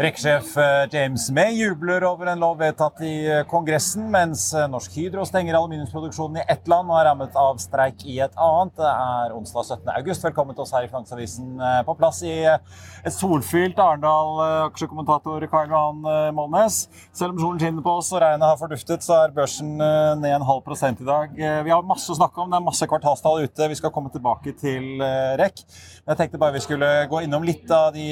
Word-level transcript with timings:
Rekksjef 0.00 0.54
eh, 0.56 0.88
James 0.88 1.30
May 1.30 1.52
jubler 1.52 2.00
over 2.08 2.30
en 2.32 2.40
lov 2.40 2.54
vedtatt 2.62 3.02
i 3.04 3.26
eh, 3.28 3.42
Kongressen, 3.44 4.06
mens 4.08 4.46
eh, 4.56 4.64
Norsk 4.72 4.94
Hydro 4.96 5.26
stenger 5.28 5.58
aluminiumsproduksjonen 5.58 6.38
i 6.40 6.44
ett 6.48 6.70
land 6.72 6.88
og 6.88 6.96
er 6.96 7.10
rammet 7.10 7.36
av 7.36 7.58
streik 7.60 8.00
i 8.08 8.14
et 8.24 8.32
annet. 8.40 8.72
Det 8.78 8.88
er 8.88 9.34
onsdag 9.36 9.66
17. 9.66 9.90
august. 9.92 10.24
Velkommen 10.24 10.56
til 10.56 10.64
oss 10.64 10.72
her 10.72 10.86
i 10.86 10.88
Finansavisen. 10.88 11.60
På 11.84 11.92
plass 11.98 12.22
i 12.24 12.32
et 12.40 13.12
solfylt 13.12 13.82
Arendal, 13.84 14.40
aksjekommentator 14.70 15.44
Karl 15.52 15.68
Johan 15.74 16.00
Målnes. 16.38 16.86
Selv 17.12 17.36
om 17.36 17.42
solen 17.42 17.60
skinner 17.60 17.84
på 17.84 17.98
oss 18.00 18.08
og 18.16 18.24
regnet 18.24 18.48
har 18.48 18.56
forduftet, 18.62 19.04
så 19.04 19.18
er 19.26 19.36
børsen 19.36 19.76
ned 19.76 20.30
en 20.38 20.48
halv 20.48 20.64
prosent 20.64 21.04
i 21.04 21.08
dag. 21.10 21.36
Vi 21.36 21.74
har 21.74 21.84
masse 21.84 22.08
å 22.08 22.16
snakke 22.16 22.40
om. 22.40 22.48
Det 22.48 22.62
er 22.62 22.64
masse 22.70 22.88
kvartalstall 22.88 23.44
ute. 23.44 23.68
Vi 23.68 23.80
skal 23.82 23.92
komme 23.92 24.12
tilbake 24.14 24.56
til 24.56 25.04
REC. 25.36 25.66
Jeg 26.06 26.18
tenkte 26.18 26.40
bare 26.40 26.56
vi 26.56 26.64
skulle 26.64 26.90
gå 27.12 27.22
innom 27.26 27.44
litt 27.44 27.68
av 27.76 27.92
de 27.92 28.08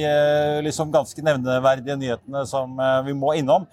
liksom 0.66 0.92
ganske 0.92 1.24
nevneverdige 1.24 1.69
verdige 1.70 1.98
nyhetene 2.00 2.44
som 2.48 2.78
eh, 2.78 3.00
vi 3.08 3.16
må 3.16 3.34
innom. 3.38 3.66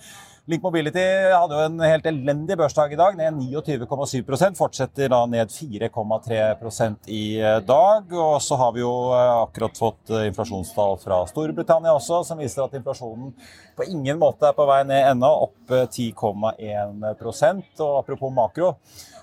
Link 0.48 0.64
Mobility 0.64 1.02
hadde 1.28 1.58
jo 1.58 1.64
en 1.68 1.82
helt 1.84 2.06
elendig 2.08 2.56
børsdag 2.56 2.94
i 2.96 3.00
dag, 3.00 3.18
ned 3.20 3.36
29,7% 3.36 4.56
Fortsetter 4.56 5.10
da 5.12 5.26
ned 5.28 5.52
4,3% 5.52 7.10
i 7.12 7.42
eh, 7.42 7.58
dag. 7.68 8.14
Og 8.16 8.38
så 8.46 8.56
har 8.62 8.72
vi 8.78 8.80
jo 8.86 8.94
eh, 9.12 9.34
akkurat 9.42 9.76
fått 9.76 10.14
inflasjonstall 10.22 10.96
fra 11.04 11.20
Storbritannia 11.28 11.92
også, 11.98 12.22
som 12.30 12.40
viser 12.40 12.64
at 12.64 12.80
inflasjonen 12.80 13.36
på 13.76 13.90
ingen 13.92 14.18
måte 14.22 14.48
er 14.48 14.56
på 14.56 14.70
vei 14.70 14.80
ned 14.88 15.12
ennå, 15.12 15.28
opp 15.50 15.76
10,1% 15.92 17.84
Og 17.84 18.00
apropos 18.00 18.32
makro. 18.34 18.72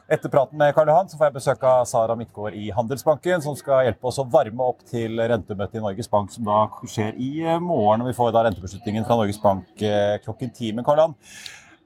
Etter 0.04 0.28
praten 0.28 0.58
med 0.60 0.74
Karl 0.76 0.90
Johan 0.90 1.06
så 1.08 1.16
får 1.16 1.30
jeg 1.30 1.34
besøk 1.38 1.62
av 1.64 1.86
Sara 1.88 2.12
Midtgaard 2.18 2.52
i 2.60 2.66
Handelsbanken, 2.76 3.40
som 3.40 3.54
skal 3.56 3.86
hjelpe 3.86 4.10
oss 4.10 4.18
å 4.20 4.26
varme 4.28 4.66
opp 4.66 4.82
til 4.90 5.16
rentemøtet 5.16 5.78
i 5.78 5.80
Norges 5.80 6.10
Bank, 6.12 6.28
som 6.34 6.44
da 6.44 6.66
skjer 6.84 7.16
i 7.16 7.30
eh, 7.40 7.56
morgen. 7.56 8.04
og 8.04 8.10
Vi 8.10 8.16
får 8.18 8.34
da 8.36 8.42
rentebeslutningen 8.44 9.06
fra 9.08 9.16
Norges 9.16 9.40
Bank 9.40 9.80
eh, 9.80 10.18
klokken 10.26 10.52
ti. 10.52 10.74
Men 10.76 10.84
Karl 10.84 11.00
Johan, 11.00 11.16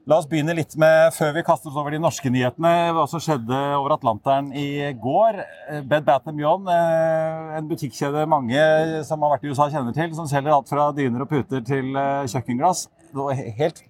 La 0.09 0.17
oss 0.17 0.27
begynne 0.27 0.55
litt 0.57 0.73
med, 0.79 1.13
før 1.13 1.35
vi 1.35 1.45
kaster 1.45 1.69
oss 1.69 1.77
over 1.77 1.93
de 1.93 1.99
norske 2.01 2.31
nyhetene, 2.33 2.71
hva 2.97 3.03
som 3.07 3.21
skjedde 3.21 3.57
over 3.77 3.93
Atlanteren 3.93 4.51
i 4.57 4.89
går. 4.99 5.39
Eh, 5.69 5.81
Bed 5.87 6.03
Bath 6.07 6.27
Beyond, 6.27 6.67
en 6.67 7.71
butikkjede 7.71 8.27
mange 8.27 8.59
som 9.07 9.23
har 9.23 9.37
vært 9.37 9.47
i 9.47 9.53
USA 9.53 9.69
kjenner 9.71 9.95
til, 9.95 10.11
som 10.17 10.27
selger 10.27 10.57
alt 10.57 10.71
fra 10.71 10.91
dyner 10.97 11.23
og 11.23 11.31
puter 11.31 11.63
til 11.63 11.95
kjøkkenglass. 11.95 12.89
Det 13.13 13.21
var 13.21 13.45
helt 13.61 13.85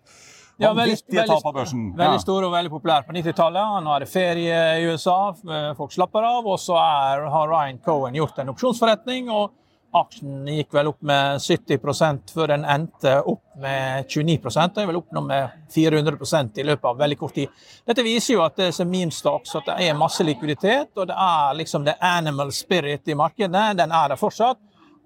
ja, 0.59 0.73
veldig, 0.75 0.97
veldig, 1.07 1.93
veldig 1.97 2.19
stor 2.19 2.45
og 2.47 2.52
veldig 2.52 2.71
populær 2.73 3.05
på 3.07 3.15
90-tallet. 3.15 3.77
Nå 3.85 3.93
er 3.95 4.03
det 4.03 4.09
ferie 4.11 4.57
i 4.81 4.89
USA, 4.89 5.31
folk 5.77 5.95
slapper 5.95 6.27
av. 6.27 6.49
Og 6.52 6.59
så 6.59 6.75
er, 6.81 7.23
har 7.31 7.47
Ryan 7.47 7.80
Cohen 7.86 8.17
gjort 8.20 8.42
en 8.43 8.52
opsjonsforretning, 8.52 9.31
og 9.31 9.55
aksjen 9.95 10.45
gikk 10.45 10.73
vel 10.75 10.92
opp 10.92 10.99
med 11.05 11.39
70% 11.42 12.33
før 12.36 12.52
den 12.52 12.65
endte 12.69 13.15
opp 13.23 13.42
med 13.59 14.05
29 14.05 14.37
Det 14.75 14.83
er 14.83 14.89
vel 14.92 14.99
opp 14.99 15.15
nå 15.15 15.23
med 15.25 15.55
400% 15.73 16.59
i 16.61 16.65
løpet 16.67 16.86
av 16.92 16.99
veldig 16.99 17.17
kort 17.17 17.36
tid. 17.39 17.49
Dette 17.87 18.05
viser 18.05 18.36
jo 18.36 18.43
at 18.45 18.59
det 18.59 18.69
er 18.69 18.89
meme 18.89 19.15
stocks, 19.15 19.55
at 19.55 19.65
det 19.71 19.87
er 19.87 19.98
masse 19.98 20.23
likviditet, 20.23 20.92
og 20.95 21.09
det 21.09 21.17
er 21.17 21.58
liksom 21.58 21.87
det 21.87 21.98
animal 22.02 22.52
spirit 22.53 23.08
i 23.08 23.17
markedet. 23.17 23.65
Den 23.80 23.92
er 23.92 24.14
der 24.14 24.19
fortsatt. 24.19 24.59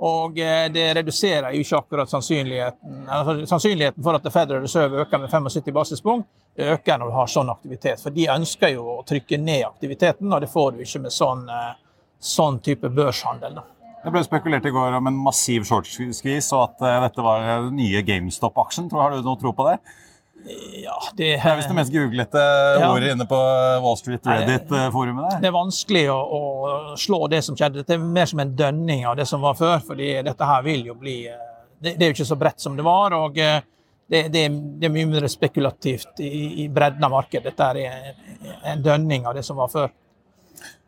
Og 0.03 0.39
eh, 0.39 0.65
det 0.73 0.89
reduserer 0.97 1.53
jo 1.55 1.63
ikke 1.63 1.79
akkurat 1.79 2.11
sannsynligheten 2.11 3.05
altså 3.07 3.45
sannsynligheten 3.47 4.03
for 4.03 4.17
at 4.17 4.25
Federal 4.33 4.65
Reserve 4.65 5.05
øker 5.05 5.21
med 5.21 5.31
75 5.31 5.71
basispunkt. 5.75 6.27
Det 6.55 6.67
øker 6.75 6.99
når 6.99 7.09
du 7.09 7.15
har 7.17 7.29
sånn 7.31 7.51
aktivitet. 7.53 8.01
For 8.03 8.13
de 8.13 8.27
ønsker 8.33 8.75
jo 8.75 8.83
å 8.97 9.03
trykke 9.07 9.39
ned 9.41 9.63
aktiviteten, 9.65 10.27
og 10.29 10.43
det 10.43 10.51
får 10.51 10.73
du 10.73 10.83
ikke 10.83 11.05
med 11.05 11.15
sånn, 11.15 11.47
eh, 11.49 11.71
sånn 12.19 12.59
type 12.65 12.91
børshandel. 12.93 13.55
Da. 13.57 13.63
Det 14.03 14.11
ble 14.11 14.25
spekulert 14.25 14.65
i 14.67 14.73
går 14.75 14.97
om 14.99 15.07
en 15.07 15.19
massiv 15.25 15.63
short-skvis, 15.69 16.51
og 16.51 16.65
at 16.65 16.81
uh, 16.83 16.95
dette 17.05 17.23
var 17.23 17.45
den 17.47 17.77
nye 17.79 18.01
GameStop-aksjen. 18.03 18.89
Har 18.91 19.15
du 19.15 19.23
noe 19.23 19.39
tro 19.39 19.53
på 19.55 19.69
det? 19.69 19.77
Ja, 20.83 20.97
det, 21.15 21.23
det 21.23 21.39
er 21.39 21.55
visst 21.55 21.69
det 21.71 21.75
mest 21.77 21.91
googlete 21.93 22.41
ja. 22.79 22.89
ordet 22.91 23.13
inne 23.13 23.25
på 23.29 23.37
Wall 23.83 23.97
Street 23.99 24.25
Reddit-forumet. 24.27 25.37
Det 25.39 25.47
er 25.47 25.55
vanskelig 25.55 26.03
å, 26.11 26.17
å, 26.19 26.41
slå 26.99 27.27
det 27.31 27.39
som 27.47 27.55
skjedde. 27.55 27.85
Det 27.87 27.95
er 27.95 28.03
mer 28.03 28.27
som 28.29 28.41
en 28.43 28.51
dønning 28.57 29.05
av 29.07 29.15
det 29.19 29.27
som 29.29 29.43
var 29.43 29.55
før. 29.59 29.79
fordi 29.87 30.09
dette 30.25 30.49
her 30.49 30.65
vil 30.65 30.89
jo 30.91 30.97
bli 30.99 31.21
eh, 31.31 31.45
Det, 31.79 31.95
det 31.95 32.05
er 32.05 32.11
jo 32.11 32.17
ikke 32.17 32.31
så 32.33 32.39
bredt 32.39 32.63
som 32.63 32.75
det 32.75 32.83
var. 32.83 33.15
og 33.15 33.39
eh, 33.39 33.61
det, 34.11 34.27
det, 34.33 34.43
det 34.79 34.87
er 34.87 34.93
mye 34.93 35.09
mer 35.09 35.27
spekulativt 35.31 36.19
i, 36.19 36.63
i 36.65 36.69
bredden 36.69 37.03
av 37.07 37.15
markedet. 37.15 37.53
Dette 37.53 37.69
er 37.71 38.15
en 38.73 38.83
dønning 38.83 39.25
av 39.25 39.37
det 39.37 39.45
som 39.47 39.57
var 39.57 39.71
før. 39.71 39.91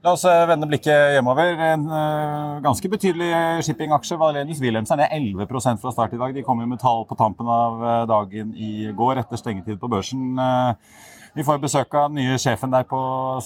La 0.06 0.12
oss 0.14 0.24
eh, 0.30 0.44
vende 0.46 0.68
blikket 0.70 1.16
hjemover. 1.16 1.56
En 1.66 1.88
uh, 1.90 2.60
ganske 2.62 2.90
betydelig 2.94 3.32
shippingaksje. 3.66 4.20
Valenius 4.22 4.60
Wilhelmsen 4.62 5.02
er 5.02 5.16
11% 5.18 5.82
fra 5.82 5.94
start 5.96 6.14
i 6.14 6.20
dag. 6.22 6.36
De 6.36 6.44
kom 6.46 6.60
jo 6.62 6.68
med 6.70 6.78
tall 6.78 7.08
på 7.10 7.18
tampen 7.18 7.48
av 7.50 7.80
uh, 7.82 7.94
dagen 8.12 8.52
i 8.54 8.92
går 8.94 9.24
etter 9.24 9.42
stengetid 9.42 9.80
på 9.82 9.90
børsen. 9.90 10.36
Uh, 10.38 10.76
vi 11.34 11.44
får 11.48 11.58
besøk 11.64 11.98
av 11.98 12.12
den 12.12 12.20
nye 12.22 12.38
sjefen 12.38 12.70
der 12.72 12.86
på, 12.86 13.00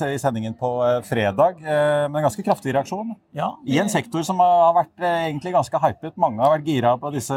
i 0.04 0.18
sendingen 0.22 0.52
på 0.60 0.68
fredag. 1.08 1.64
Med 1.64 2.20
en 2.20 2.26
ganske 2.28 2.44
kraftig 2.46 2.76
reaksjon. 2.76 3.16
Ja, 3.34 3.48
det... 3.64 3.72
I 3.74 3.80
en 3.82 3.90
sektor 3.90 4.22
som 4.28 4.44
har 4.44 4.76
vært 4.76 5.02
egentlig 5.02 5.56
ganske 5.56 5.82
hypet. 5.82 6.14
Mange 6.22 6.44
har 6.44 6.54
vært 6.54 6.70
gira 6.70 6.92
på 7.02 7.10
disse 7.16 7.34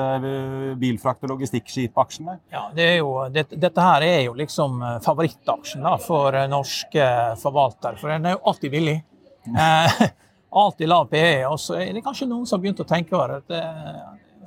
bilfrakt- 0.82 1.24
og 1.24 1.32
logistikkskipaksjene. 1.32 2.34
Ja, 2.52 2.66
det 2.76 2.90
jo, 2.98 3.14
det, 3.32 3.46
dette 3.54 3.86
her 3.86 4.04
er 4.04 4.20
jo 4.26 4.36
liksom 4.42 4.84
favorittaksjen 5.06 5.88
da, 5.88 5.94
for 6.04 6.36
norske 6.52 7.08
forvaltere. 7.40 7.96
For 8.02 8.12
den 8.12 8.28
er 8.28 8.36
jo 8.36 8.44
alltid 8.52 8.76
billig. 8.76 8.98
Eh, 9.46 10.08
alltid 10.52 10.88
lav 10.88 11.08
PE. 11.10 11.46
Og 11.46 11.60
så 11.60 11.78
er 11.80 11.92
det 11.94 12.04
kanskje 12.04 12.28
noen 12.30 12.46
som 12.46 12.58
har 12.58 12.66
begynt 12.66 12.82
å 12.84 12.88
tenke 12.88 13.16
over 13.16 13.38
at 13.40 13.54
eh, 13.56 14.02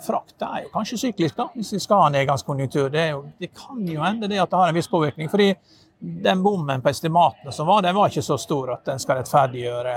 frakt 0.05 0.45
er 0.45 0.65
jo 0.65 0.73
kanskje 0.73 0.99
syklisk, 1.07 1.37
da, 1.37 1.47
hvis 1.55 1.73
vi 1.75 1.81
skal 1.83 2.05
ha 2.05 2.11
nedgangskonjunktur. 2.15 2.91
Det, 2.93 3.07
jo, 3.13 3.25
det, 3.39 3.51
kan 3.55 3.81
jo 3.87 4.03
hende 4.03 4.29
det 4.31 4.39
at 4.43 4.51
det 4.51 4.61
har 4.61 4.71
en 4.71 4.77
viss 4.77 4.91
påvirkning. 4.91 5.31
fordi 5.31 5.53
den 5.99 6.43
bommen 6.43 6.81
på 6.81 6.91
estimatene 6.91 7.51
som 7.55 7.67
var, 7.67 7.81
den 7.81 7.95
var 7.95 8.11
ikke 8.11 8.25
så 8.25 8.37
stor 8.37 8.73
at 8.75 8.85
den 8.85 8.99
skal 9.01 9.21
rettferdiggjøre 9.21 9.95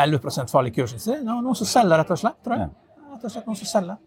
11 0.00 0.46
fall 0.50 0.70
i 0.70 0.72
kursen. 0.74 0.98
Så 0.98 1.12
det 1.12 1.20
er 1.20 1.26
noen 1.28 1.58
som 1.58 1.68
selger, 1.68 2.00
rett 2.00 2.14
og 2.14 2.18
slett. 2.18 2.38
tror 2.44 2.56
jeg. 2.56 2.70
Rett 3.10 3.26
og 3.26 3.34
slett 3.34 3.50
noen 3.50 3.58
som 3.60 3.70
selger. 3.70 4.00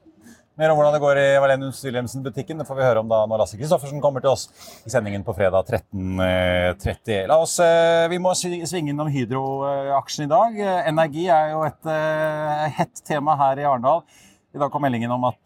Mer 0.54 0.70
om 0.70 0.78
hvordan 0.78 0.94
det 0.94 1.00
går 1.02 1.18
i 1.18 1.30
Valenius 1.42 1.80
Wilhelmsen-butikken 1.82 2.60
får 2.62 2.78
vi 2.78 2.84
høre 2.86 3.02
om 3.02 3.08
da 3.10 3.24
når 3.26 3.40
Lasse 3.42 3.58
Kristoffersen 3.58 4.02
kommer 4.04 4.22
til 4.22 4.36
oss 4.36 4.44
i 4.86 4.92
sendingen 4.94 5.24
på 5.26 5.34
fredag 5.34 5.66
13.30. 5.66 7.24
La 7.32 7.40
oss, 7.42 7.56
eh, 7.64 8.06
Vi 8.12 8.20
må 8.22 8.36
svinge 8.38 8.94
innom 8.94 9.10
Hydro-aksjen 9.10 10.28
i 10.28 10.30
dag. 10.30 10.60
Energi 10.92 11.26
er 11.26 11.56
jo 11.56 11.64
et 11.66 11.90
hett 12.78 13.02
tema 13.02 13.34
her 13.40 13.64
i 13.64 13.66
Arendal. 13.66 14.04
I 14.54 14.62
dag 14.62 14.70
kom 14.70 14.86
meldingen 14.86 15.10
om 15.16 15.26
at 15.26 15.42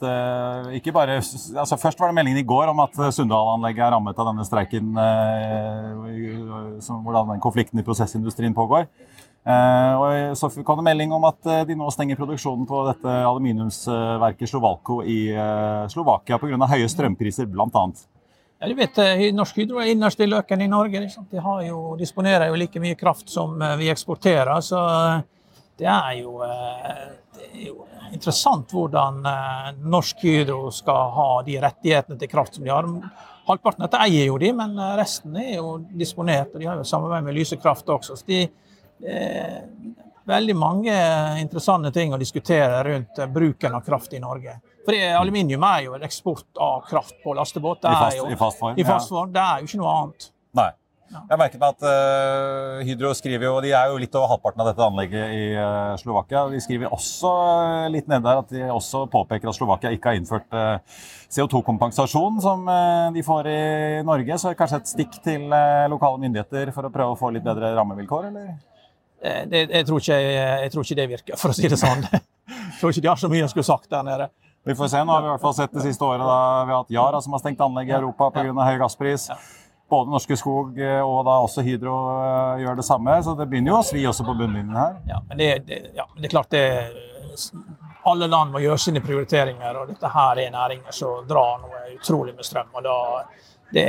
ikke 0.75 0.91
bare, 0.91 1.21
altså 1.21 1.77
Først 1.79 2.01
var 2.01 2.11
det 2.11 2.17
meldingen 2.17 2.41
i 2.41 2.49
går 2.49 2.67
om 2.73 2.83
at 2.83 2.99
Sunndal-anlegget 3.15 3.85
er 3.85 3.93
rammet 3.95 4.19
av 4.19 4.27
denne 4.27 4.43
streiken, 4.43 4.91
hvordan 6.83 7.31
den 7.31 7.39
konflikten 7.47 7.79
i 7.79 7.87
prosessindustrien 7.87 8.57
pågår. 8.57 8.91
Eh, 9.47 9.93
og 9.95 10.37
så 10.37 10.49
kom 10.67 10.81
det 10.81 10.89
melding 10.89 11.13
om 11.15 11.23
at 11.29 11.47
eh, 11.47 11.61
de 11.69 11.75
nå 11.79 11.87
stenger 11.93 12.19
produksjonen 12.19 12.65
på 12.67 12.81
dette 12.89 13.11
aluminiumsverket 13.29 14.51
Slovalco 14.51 14.99
i 15.07 15.29
eh, 15.31 15.85
Slovakia 15.87 16.35
pga. 16.41 16.67
høye 16.73 16.89
strømpriser, 16.91 17.47
bl.a. 17.47 17.83
Ja, 18.57 18.67
du 18.67 18.73
vet, 18.75 18.99
Norsk 19.37 19.61
Hydro 19.61 19.79
er 19.79 19.93
innerst 19.93 20.19
i 20.19 20.27
løken 20.27 20.65
i 20.65 20.67
Norge. 20.67 20.99
De 20.99 21.41
jo, 21.67 21.79
disponerer 21.95 22.49
jo 22.49 22.57
like 22.59 22.81
mye 22.81 22.97
kraft 22.99 23.29
som 23.29 23.53
vi 23.77 23.87
eksporterer. 23.93 24.49
Så 24.65 24.81
det 25.77 25.85
er 25.85 26.15
jo, 26.23 26.39
det 27.37 27.51
er 27.51 27.67
jo 27.67 27.85
interessant 28.09 28.73
hvordan 28.73 29.21
Norsk 29.85 30.25
Hydro 30.25 30.71
skal 30.73 31.13
ha 31.13 31.27
de 31.45 31.59
rettighetene 31.61 32.17
til 32.17 32.31
kraft 32.33 32.57
som 32.57 32.65
de 32.65 32.73
har. 32.73 32.89
Halvparten 33.45 33.85
av 33.85 33.91
dette 33.91 34.01
eier 34.09 34.31
jo 34.31 34.41
de, 34.41 34.49
men 34.57 34.73
resten 34.97 35.37
er 35.37 35.59
jo 35.59 35.77
disponert. 35.93 36.49
og 36.55 36.57
De 36.57 36.71
har 36.71 36.81
jo 36.81 36.89
samarbeid 36.95 37.29
med 37.29 37.37
Lyse 37.37 37.61
Kraft 37.61 37.93
også. 37.93 38.17
så 38.17 38.31
de 38.33 38.47
veldig 40.27 40.55
mange 40.57 40.95
interessante 41.41 41.91
ting 41.95 42.15
å 42.15 42.19
diskutere 42.19 42.81
rundt 42.87 43.21
bruken 43.33 43.77
av 43.77 43.85
kraft 43.85 44.15
i 44.17 44.19
Norge. 44.23 44.57
For 44.87 44.95
Aluminium 45.19 45.63
er 45.67 45.85
jo 45.85 45.95
en 45.97 46.03
eksport 46.07 46.59
av 46.63 46.81
kraft 46.87 47.15
på 47.23 47.35
lastebåt. 47.35 47.83
I 47.83 47.93
fast, 47.93 48.17
jo, 48.17 48.27
i, 48.31 48.35
fast, 48.39 48.59
form? 48.59 48.75
I 48.79 48.87
fast 48.87 49.11
form. 49.11 49.31
Det 49.35 49.43
er 49.43 49.61
jo 49.61 49.71
ikke 49.71 49.79
noe 49.83 49.95
annet. 50.01 50.29
Nei. 50.57 50.69
Jeg 51.07 51.39
merket 51.39 51.61
meg 51.61 51.75
at 51.75 51.83
uh, 51.87 52.79
Hydro 52.83 53.13
skriver 53.15 53.47
jo, 53.47 53.53
De 53.63 53.71
er 53.71 53.91
jo 53.91 53.99
litt 54.01 54.15
over 54.17 54.27
halvparten 54.33 54.63
av 54.63 54.69
dette 54.69 54.83
anlegget 54.83 55.35
i 55.35 55.43
uh, 55.55 55.95
Slovakia. 55.99 56.43
De 56.51 56.59
skriver 56.63 56.91
også 56.93 57.31
uh, 57.31 57.85
litt 57.93 58.09
nede 58.11 58.25
der 58.27 58.41
at 58.41 58.51
de 58.51 58.65
også 58.73 59.05
påpeker 59.11 59.47
at 59.47 59.55
Slovakia 59.55 59.93
ikke 59.95 60.11
har 60.11 60.19
innført 60.19 60.51
uh, 60.51 60.99
CO2-kompensasjon 61.31 62.41
som 62.43 62.67
de 63.15 63.23
får 63.23 63.51
i 63.51 63.59
Norge. 64.07 64.39
Så 64.39 64.55
kanskje 64.59 64.81
et 64.81 64.91
stikk 64.91 65.19
til 65.23 65.47
lokale 65.91 66.21
myndigheter 66.23 66.71
for 66.75 66.87
å 66.87 66.91
prøve 66.93 67.15
å 67.15 67.19
få 67.19 67.31
litt 67.35 67.45
bedre 67.47 67.73
rammevilkår, 67.75 68.29
eller? 68.31 68.51
Det, 69.21 69.63
jeg, 69.71 69.85
tror 69.87 70.01
ikke, 70.01 70.17
jeg, 70.17 70.71
tror 70.71 70.83
ikke, 70.85 70.97
det 70.99 71.05
virker, 71.09 71.37
for 71.41 71.53
å 71.53 71.57
si 71.57 71.69
det 71.69 71.79
sånn. 71.81 72.03
Jeg 72.07 72.81
tror 72.81 72.93
ikke 72.93 73.01
de 73.01 73.09
har 73.09 73.19
så 73.19 73.29
mye 73.31 73.45
å 73.47 73.49
skulle 73.49 73.65
sagt 73.65 73.89
der 73.89 74.03
nede. 74.05 74.27
Vi 74.67 74.75
får 74.75 74.87
se. 74.87 75.03
Nå 75.03 75.11
har 75.11 75.21
vi 75.21 75.27
i 75.27 75.31
hvert 75.31 75.41
fall 75.41 75.55
sett 75.55 75.71
det 75.73 75.83
siste 75.85 76.03
året 76.03 76.21
da 76.27 76.39
vi 76.67 76.73
har 76.73 76.81
hatt 76.83 76.91
Yara 76.91 77.21
som 77.23 77.33
har 77.33 77.39
stengt 77.39 77.61
anlegg 77.63 77.89
i 77.89 77.95
Europa 77.97 78.27
pga. 78.35 78.51
høy 78.51 78.77
gasspris. 78.81 79.29
Både 79.89 80.11
Norske 80.11 80.35
Skog 80.35 80.79
eh, 80.83 80.99
og 80.99 81.21
da 81.23 81.37
også 81.45 81.63
Hydro 81.63 81.95
eh, 82.11 82.63
gjør 82.65 82.75
det 82.75 82.83
samme. 82.83 83.15
Så 83.23 83.35
det 83.39 83.47
begynner 83.47 83.71
jo 83.71 83.77
å 83.79 83.85
svi 83.87 84.03
også 84.09 84.25
på 84.27 84.35
bunnlinjen 84.35 84.75
her. 84.75 84.97
Ja, 85.07 85.21
men 85.29 85.39
det, 85.39 85.47
det, 85.69 85.77
ja, 85.95 86.03
det 86.17 86.27
er 86.27 86.33
klart 86.33 86.51
det 86.51 86.65
Alle 88.07 88.27
land 88.27 88.51
må 88.51 88.59
gjøre 88.63 88.79
sine 88.79 88.99
prioriteringer, 89.03 89.79
og 89.79 89.93
dette 89.93 90.11
her 90.11 90.43
er 90.43 90.51
næringer 90.51 90.95
som 90.95 91.23
drar 91.27 91.63
noe 91.63 91.81
utrolig 91.95 92.35
med 92.35 92.47
strøm. 92.47 92.67
og 92.75 92.83
da 92.83 92.97
det, 93.73 93.83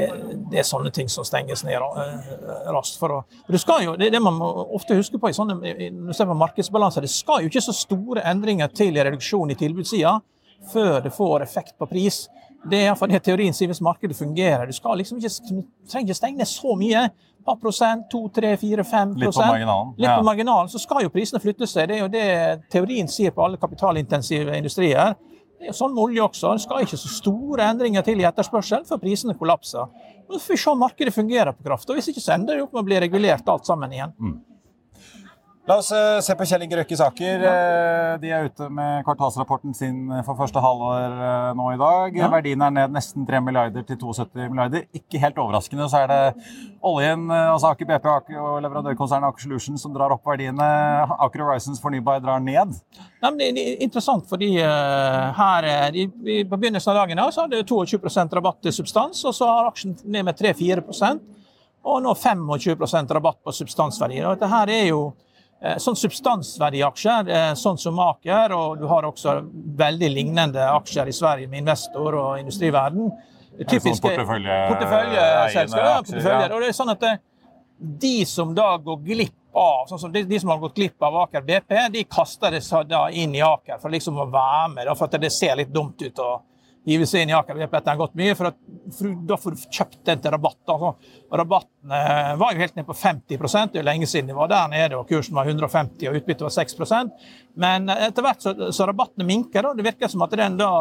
det, 0.50 0.58
er 0.58 0.66
sånne 0.66 0.90
ting 0.94 1.10
som 1.12 1.26
stenges 1.26 1.62
ned 1.66 1.76
eh, 1.78 2.32
raskt. 2.74 2.98
For 2.98 3.14
å, 3.14 3.20
det, 3.46 3.60
jo, 3.84 3.94
det 4.00 4.10
det 4.14 4.22
man 4.22 4.38
må 4.40 4.48
ofte 4.74 4.96
huske 4.98 5.20
på 5.22 5.30
i 5.30 5.36
sånne, 5.36 5.58
når 5.94 6.16
ser 6.18 6.26
på 6.30 6.38
markedsbalanser. 6.38 7.06
Det 7.06 7.12
skal 7.12 7.44
jo 7.44 7.52
ikke 7.52 7.62
så 7.68 7.76
store 7.76 8.24
endringer 8.26 8.72
til 8.74 8.98
i 8.98 9.06
reduksjon 9.06 9.54
i 9.54 9.58
tilbudssida 9.58 10.18
før 10.72 10.98
det 11.04 11.14
får 11.14 11.46
effekt 11.46 11.78
på 11.78 11.86
pris. 11.86 12.26
Det 12.66 12.80
er 12.80 12.88
iallfall 12.88 13.12
det 13.12 13.22
teorien 13.22 13.54
sier 13.54 13.70
hvis 13.70 13.82
markedet 13.84 14.16
fungerer. 14.18 14.66
Du 14.66 14.74
skal 14.74 14.98
liksom 14.98 15.20
ikke, 15.20 15.62
trenger 15.90 16.10
ikke 16.10 16.18
stenge 16.18 16.40
ned 16.40 16.50
så 16.50 16.74
mye. 16.78 17.04
Et 17.38 17.46
par 17.46 17.56
prosent, 17.62 18.08
to, 18.10 18.24
tre, 18.34 18.56
fire, 18.60 18.84
fem 18.84 19.14
Litt 19.14 19.30
på 19.30 19.44
marginalen. 19.46 19.94
Litt 19.96 20.10
på 20.10 20.26
marginalen, 20.26 20.68
Så 20.68 20.82
skal 20.82 21.06
jo 21.06 21.12
prisene 21.14 21.40
flytte 21.40 21.68
seg. 21.70 21.88
Det 21.88 21.96
er 21.96 22.02
jo 22.02 22.10
det 22.12 22.26
teorien 22.72 23.08
sier 23.08 23.30
på 23.32 23.46
alle 23.46 23.60
kapitalintensive 23.62 24.58
industrier. 24.58 25.14
Det 25.58 25.72
er 25.72 25.76
sånn 25.76 25.94
med 25.94 26.04
olje 26.04 26.22
også. 26.22 26.52
Det 26.54 26.64
skal 26.64 26.84
ikke 26.84 27.00
så 27.00 27.10
store 27.10 27.66
endringer 27.72 28.04
til 28.06 28.20
i 28.22 28.26
etterspørsel 28.28 28.84
før 28.88 29.00
prisene 29.02 29.34
kollapser. 29.38 29.88
Nå 30.28 30.38
får 30.38 30.54
vi 30.54 30.60
se 30.60 30.70
om 30.70 30.82
markedet 30.84 31.14
fungerer 31.14 31.56
på 31.56 31.66
kraft. 31.66 31.88
og 31.90 31.98
Hvis 31.98 32.10
ikke 32.12 32.22
så 32.22 32.36
ender 32.36 32.56
det 32.58 32.66
opp 32.66 32.76
med 32.76 32.84
å 32.84 32.88
bli 32.88 33.00
regulert 33.02 33.48
alt 33.48 33.66
sammen 33.66 33.92
igjen. 33.96 34.14
Mm. 34.20 34.36
La 35.68 35.76
oss 35.82 35.90
eh, 35.92 36.18
se 36.24 36.32
på 36.32 36.46
Kjell 36.48 36.62
Inge 36.64 36.78
Røkkes 36.78 37.00
Aker. 37.04 37.42
Eh, 37.44 38.12
de 38.22 38.30
er 38.32 38.46
ute 38.48 38.70
med 38.72 39.02
kvartalsrapporten 39.04 39.74
sin 39.76 39.98
for 40.24 40.38
første 40.38 40.62
halvår 40.64 41.18
eh, 41.26 41.48
nå 41.58 41.66
i 41.74 41.76
dag. 41.82 42.16
Ja. 42.16 42.30
Verdien 42.32 42.64
er 42.64 42.72
ned 42.72 42.94
nesten 42.96 43.26
3 43.28 43.42
milliarder 43.44 43.84
til 43.84 43.98
72 44.00 44.46
milliarder. 44.46 44.86
Ikke 44.96 45.20
helt 45.20 45.36
overraskende 45.42 45.90
så 45.92 46.06
er 46.06 46.08
det 46.08 46.46
oljen, 46.88 47.26
altså 47.34 47.74
Aker 47.74 47.90
BP 47.90 48.08
og 48.38 48.62
leverandørkonsernet 48.64 49.28
Aker 49.28 49.44
Solutions 49.44 49.84
som 49.84 49.92
drar 49.92 50.16
opp 50.16 50.24
verdiene. 50.32 50.70
Aker 51.18 51.44
Horizons 51.44 51.84
Fornybar 51.84 52.24
drar 52.24 52.40
ned. 52.40 52.72
Ja, 53.20 53.28
det 53.28 53.50
er 53.52 53.84
interessant, 53.84 54.24
fordi 54.32 54.54
her 54.56 55.70
på 56.48 56.56
begynnelsen 56.56 56.94
av 56.94 57.02
dagen 57.02 57.24
så 57.28 57.44
hadde 57.44 57.60
22% 57.68 58.40
rabatt 58.40 58.62
til 58.64 58.78
substans, 58.80 59.20
og 59.28 59.36
så 59.36 59.52
har 59.52 59.68
aksjen 59.74 59.98
ned 60.08 60.30
med 60.32 60.40
3-4% 60.40 61.24
og 61.88 62.04
nå 62.04 62.16
25% 62.16 63.16
rabatt 63.20 63.42
på 63.44 63.58
substansverdier. 63.60 64.24
Og 64.30 64.38
Dette 64.38 64.54
her 64.56 64.78
er 64.80 64.86
jo 64.94 65.02
Eh, 65.10 65.27
sånn 65.82 65.96
substansverdiaksjer, 65.98 67.30
eh, 67.34 67.52
sånn 67.58 67.78
som 67.78 67.98
Aker, 67.98 68.52
og 68.54 68.78
du 68.78 68.86
har 68.90 69.06
også 69.08 69.40
veldig 69.78 70.10
lignende 70.12 70.62
aksjer 70.70 71.10
i 71.10 71.16
Sverige 71.16 71.50
med 71.50 71.64
Investor 71.64 72.14
og 72.14 72.38
Industriverden. 72.38 73.10
Typiske 73.58 73.96
sånn 73.96 74.04
porteføljeselskaper. 74.04 76.06
Portefølje, 76.06 76.52
og 76.54 76.62
det 76.62 76.68
er 76.68 76.76
sånn 76.78 76.94
at 76.94 77.08
eh, 77.08 77.18
de 77.78 78.14
som 78.26 78.54
da 78.54 78.70
går 78.82 79.02
glipp 79.06 79.34
av 79.58 79.88
sånn 79.90 79.98
som 79.98 80.12
de, 80.14 80.22
de, 80.28 80.38
som 80.38 80.52
har 80.52 80.60
gått 80.62 80.76
glipp 80.76 81.02
av 81.02 81.16
Aker 81.24 81.42
BP, 81.46 81.74
de 81.94 82.04
kaster 82.06 82.54
det 82.54 82.62
da 82.86 83.08
inn 83.10 83.34
i 83.34 83.42
Aker 83.42 83.80
for 83.82 83.90
liksom 83.90 84.20
å 84.22 84.28
være 84.30 84.68
med, 84.76 84.92
for 84.94 85.08
at 85.08 85.18
det 85.20 85.32
ser 85.34 85.58
litt 85.58 85.74
dumt 85.74 85.98
ut. 86.02 86.22
og 86.22 86.44
hive 86.86 87.06
seg 87.08 87.24
inn 87.24 87.32
i 87.32 87.36
Aker 87.36 87.58
BP 87.58 87.76
etter 87.78 87.92
en 87.92 88.00
gått 88.00 88.14
mye, 88.18 88.34
for, 88.38 88.50
at, 88.50 89.02
da 89.28 89.36
får 89.40 89.54
du 89.54 89.64
kjøpt 89.76 89.98
den 90.08 90.22
til 90.22 90.32
rabatt. 90.34 90.60
Altså. 90.72 91.12
Rabattene 91.40 92.00
var 92.40 92.54
jo 92.54 92.62
helt 92.62 92.78
ned 92.78 92.86
på 92.88 92.96
50 92.96 93.22
det 93.28 93.78
er 93.78 93.82
jo 93.82 93.86
lenge 93.88 94.08
siden 94.08 94.30
de 94.30 94.38
var 94.38 94.50
der 94.52 94.70
nede, 94.72 94.96
og 94.96 95.08
kursen 95.08 95.36
var 95.36 95.48
150 95.48 96.08
og 96.08 96.18
utbyttet 96.20 96.46
var 96.46 96.54
6% 96.54 97.28
Men 97.60 97.88
etter 97.92 98.24
hvert 98.24 98.42
så, 98.42 98.54
så 98.72 98.88
rabattene 98.88 99.26
minker. 99.28 99.62
Da. 99.62 99.74
Det 99.74 99.86
virker 99.86 100.08
som 100.08 100.24
at 100.24 100.36
den 100.38 100.58
da 100.58 100.72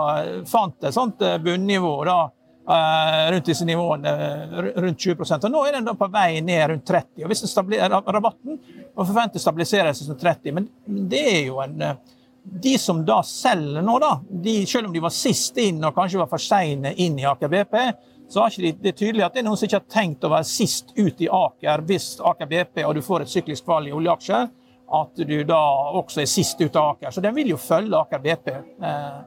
fant 0.47 0.83
et 0.83 0.95
sånt 0.95 1.21
eh, 1.25 1.39
bunnivå 1.43 1.93
da, 2.07 2.17
eh, 2.69 3.23
rundt 3.33 3.51
disse 3.51 3.65
nivåene, 3.67 4.13
rundt 4.77 5.07
20% 5.07 5.47
og 5.47 5.53
Nå 5.53 5.63
er 5.65 5.79
den 5.79 5.87
da 5.87 5.95
på 5.97 6.09
vei 6.13 6.41
ned 6.45 6.69
rundt 6.71 6.87
30 6.87 7.25
og 7.25 7.31
hvis 7.31 7.57
Rabatten 7.57 8.59
må 8.95 9.05
forventes 9.05 9.47
å 9.47 9.55
som 9.97 10.19
30 10.19 10.53
men 10.55 10.69
det 11.09 11.25
er 11.33 11.43
jo 11.49 11.59
en 11.63 11.81
eh, 11.81 11.97
de 12.51 12.77
som 12.79 13.05
da 13.05 13.21
selger 13.23 13.81
nå, 13.81 13.97
da, 13.99 14.13
de, 14.29 14.65
selv 14.65 14.87
om 14.87 14.93
de 14.93 15.01
var 15.03 15.13
sist 15.13 15.57
inn 15.61 15.83
og 15.83 15.95
kanskje 15.95 16.21
var 16.21 16.29
for 16.31 16.41
seine 16.41 16.93
inn 16.95 17.19
i 17.19 17.25
Aker 17.27 17.51
BP, 17.51 17.75
så 18.29 18.41
har 18.41 18.51
ikke 18.51 18.63
de, 18.63 18.71
det 18.81 18.91
er 18.91 18.97
tydelig 18.99 19.25
at 19.25 19.35
det 19.35 19.41
er 19.41 19.47
noen 19.47 19.59
som 19.59 19.67
ikke 19.67 19.79
har 19.79 19.91
tenkt 19.91 20.25
å 20.27 20.31
være 20.31 20.47
sist 20.47 20.91
ut 20.97 21.21
i 21.23 21.29
Aker 21.31 21.83
hvis 21.87 22.07
Aker 22.31 22.49
BP 22.51 22.83
og 22.85 22.95
du 22.97 23.03
får 23.05 23.23
et 23.25 23.33
syklisk 23.35 23.67
fall 23.67 23.87
i 23.87 23.93
oljeaksjer, 23.95 24.49
at 24.97 25.23
du 25.27 25.37
da 25.47 25.61
også 25.99 26.23
er 26.23 26.29
sist 26.31 26.59
ut 26.63 26.75
av 26.75 26.95
Aker. 26.95 27.11
Så 27.11 27.23
den 27.23 27.35
vil 27.35 27.51
jo 27.51 27.59
følge 27.59 27.99
Aker 27.99 28.23
BP 28.23 28.51
eh, 28.55 29.21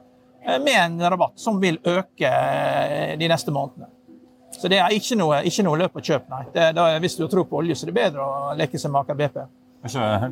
med 0.57 0.77
en 0.77 1.01
rabatt 1.13 1.41
som 1.41 1.59
vil 1.61 1.79
øke 1.85 2.29
eh, 2.29 3.17
de 3.17 3.29
neste 3.29 3.53
månedene. 3.53 3.89
Så 4.51 4.69
det 4.69 4.81
er 4.83 4.93
ikke 4.93 5.15
noe, 5.17 5.39
ikke 5.47 5.63
noe 5.65 5.79
løp 5.79 5.97
og 5.97 6.05
kjøp, 6.05 6.25
nei. 6.29 6.43
Det, 6.53 6.71
da, 6.75 6.91
hvis 7.01 7.15
du 7.17 7.25
tror 7.31 7.47
på 7.49 7.61
olje, 7.61 7.77
så 7.77 7.87
det 7.87 7.93
er 7.93 8.01
bedre 8.01 8.25
å 8.25 8.55
leke 8.59 8.81
seg 8.81 8.93
med 8.93 9.05
Aker 9.05 9.17
BP. 9.21 9.43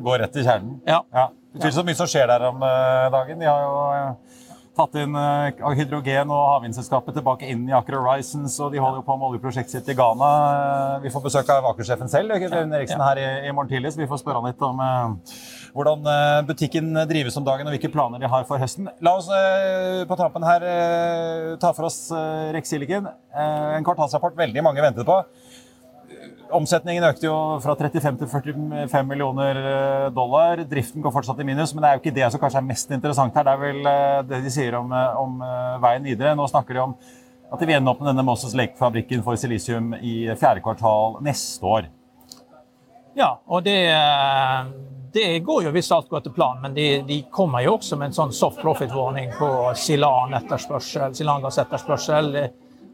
Gå 0.04 0.18
rett 0.20 0.34
til 0.34 0.46
kjernen? 0.46 0.76
Ja. 0.86 1.00
ja. 1.14 1.30
Utvilsomt 1.50 1.88
mye 1.88 1.98
som 1.98 2.06
skjer 2.10 2.30
der 2.30 2.46
om 2.46 2.62
eh, 2.62 3.06
dagen. 3.10 3.40
De 3.40 3.48
har 3.48 3.64
jo 3.64 3.78
eh, 3.90 4.36
tatt 4.78 4.94
inn 5.00 5.16
eh, 5.18 5.62
hydrogen 5.80 6.30
og 6.30 6.44
havvindselskapet 6.52 7.16
tilbake 7.18 7.48
inn 7.50 7.64
i 7.66 7.74
Aker 7.74 7.96
Horizons, 7.98 8.54
og 8.62 8.70
de 8.70 8.78
holder 8.78 9.00
jo 9.00 9.06
på 9.08 9.16
med 9.18 9.32
oljeprosjektet 9.32 9.74
sitt 9.74 9.90
i 9.90 9.96
Ghana. 9.98 10.28
Vi 11.02 11.10
får 11.10 11.24
besøk 11.24 11.50
av 11.50 11.66
Aker-sjefen 11.72 12.12
selv, 12.12 12.36
Øyvind 12.38 12.76
Eriksen, 12.78 13.02
her 13.02 13.18
i, 13.18 13.26
i, 13.48 13.50
morgen 13.50 13.72
tidlig, 13.72 13.90
så 13.96 14.02
vi 14.02 14.06
får 14.12 14.22
spørre 14.22 14.38
han 14.38 14.52
litt 14.52 14.62
om 14.62 14.84
hvordan 15.74 16.06
butikken 16.46 16.94
drives 17.10 17.38
om 17.38 17.46
dagen 17.46 17.66
og 17.66 17.74
hvilke 17.74 17.90
planer 17.94 18.22
de 18.22 18.30
har 18.30 18.46
for 18.46 18.62
høsten. 18.62 18.86
La 19.02 19.16
oss 19.18 19.28
på 20.06 20.18
tampen 20.18 20.46
her 20.46 20.66
ta 21.62 21.74
for 21.74 21.90
oss 21.90 22.00
Rex 22.54 22.70
Silicon. 22.70 23.10
en 23.34 23.86
kvartalsrapport 23.86 24.38
veldig 24.38 24.66
mange 24.66 24.82
ventet 24.86 25.06
på. 25.06 25.18
Omsetningen 26.56 27.04
økte 27.06 27.26
jo 27.26 27.34
fra 27.62 27.74
35 27.78 28.18
til 28.20 28.28
45 28.30 29.06
millioner 29.06 29.56
eh, 29.60 30.06
dollar. 30.14 30.64
Driften 30.68 31.02
går 31.02 31.12
fortsatt 31.14 31.40
i 31.42 31.44
minus, 31.46 31.74
men 31.74 31.82
det 31.82 31.88
er 31.88 31.94
jo 31.96 32.00
ikke 32.02 32.16
det 32.16 32.32
som 32.32 32.40
kanskje 32.42 32.60
er 32.62 32.68
mest 32.68 32.88
interessant 32.96 33.34
her. 33.36 33.44
Det 33.46 33.52
er 33.52 33.60
vel 33.62 33.80
eh, 33.90 34.20
det 34.28 34.38
de 34.44 34.50
sier 34.54 34.72
om, 34.78 34.88
eh, 34.92 35.20
om 35.20 35.30
veien 35.82 36.04
videre. 36.06 36.36
Nå 36.38 36.44
snakker 36.50 36.72
de 36.76 36.80
om 36.84 36.92
at 37.50 37.58
de 37.58 37.64
vil 37.66 37.74
gjenåpne 37.76 38.08
denne 38.10 38.26
Moses 38.26 38.54
Lake-fabrikken 38.58 39.20
for 39.26 39.34
silisium 39.40 39.86
i 39.98 40.14
fjerde 40.38 40.60
kvartal 40.64 41.08
neste 41.26 41.62
år. 41.66 41.82
Ja, 43.18 43.30
og 43.50 43.58
det, 43.66 43.80
det 45.12 45.44
går 45.44 45.60
jo 45.66 45.70
hvis 45.74 45.92
alt 45.92 46.08
går 46.12 46.20
til 46.24 46.34
planen, 46.36 46.60
men 46.62 46.72
de, 46.76 47.02
de, 47.08 47.16
kommer 47.34 47.60
jo 47.66 47.72
også 47.80 47.94
med 47.98 48.06
en 48.12 48.18
sånn 48.20 48.32
soft 48.34 48.58
profit-warning 48.62 49.28
på 49.34 49.48
Silan-gassetterspørsel 49.82 52.26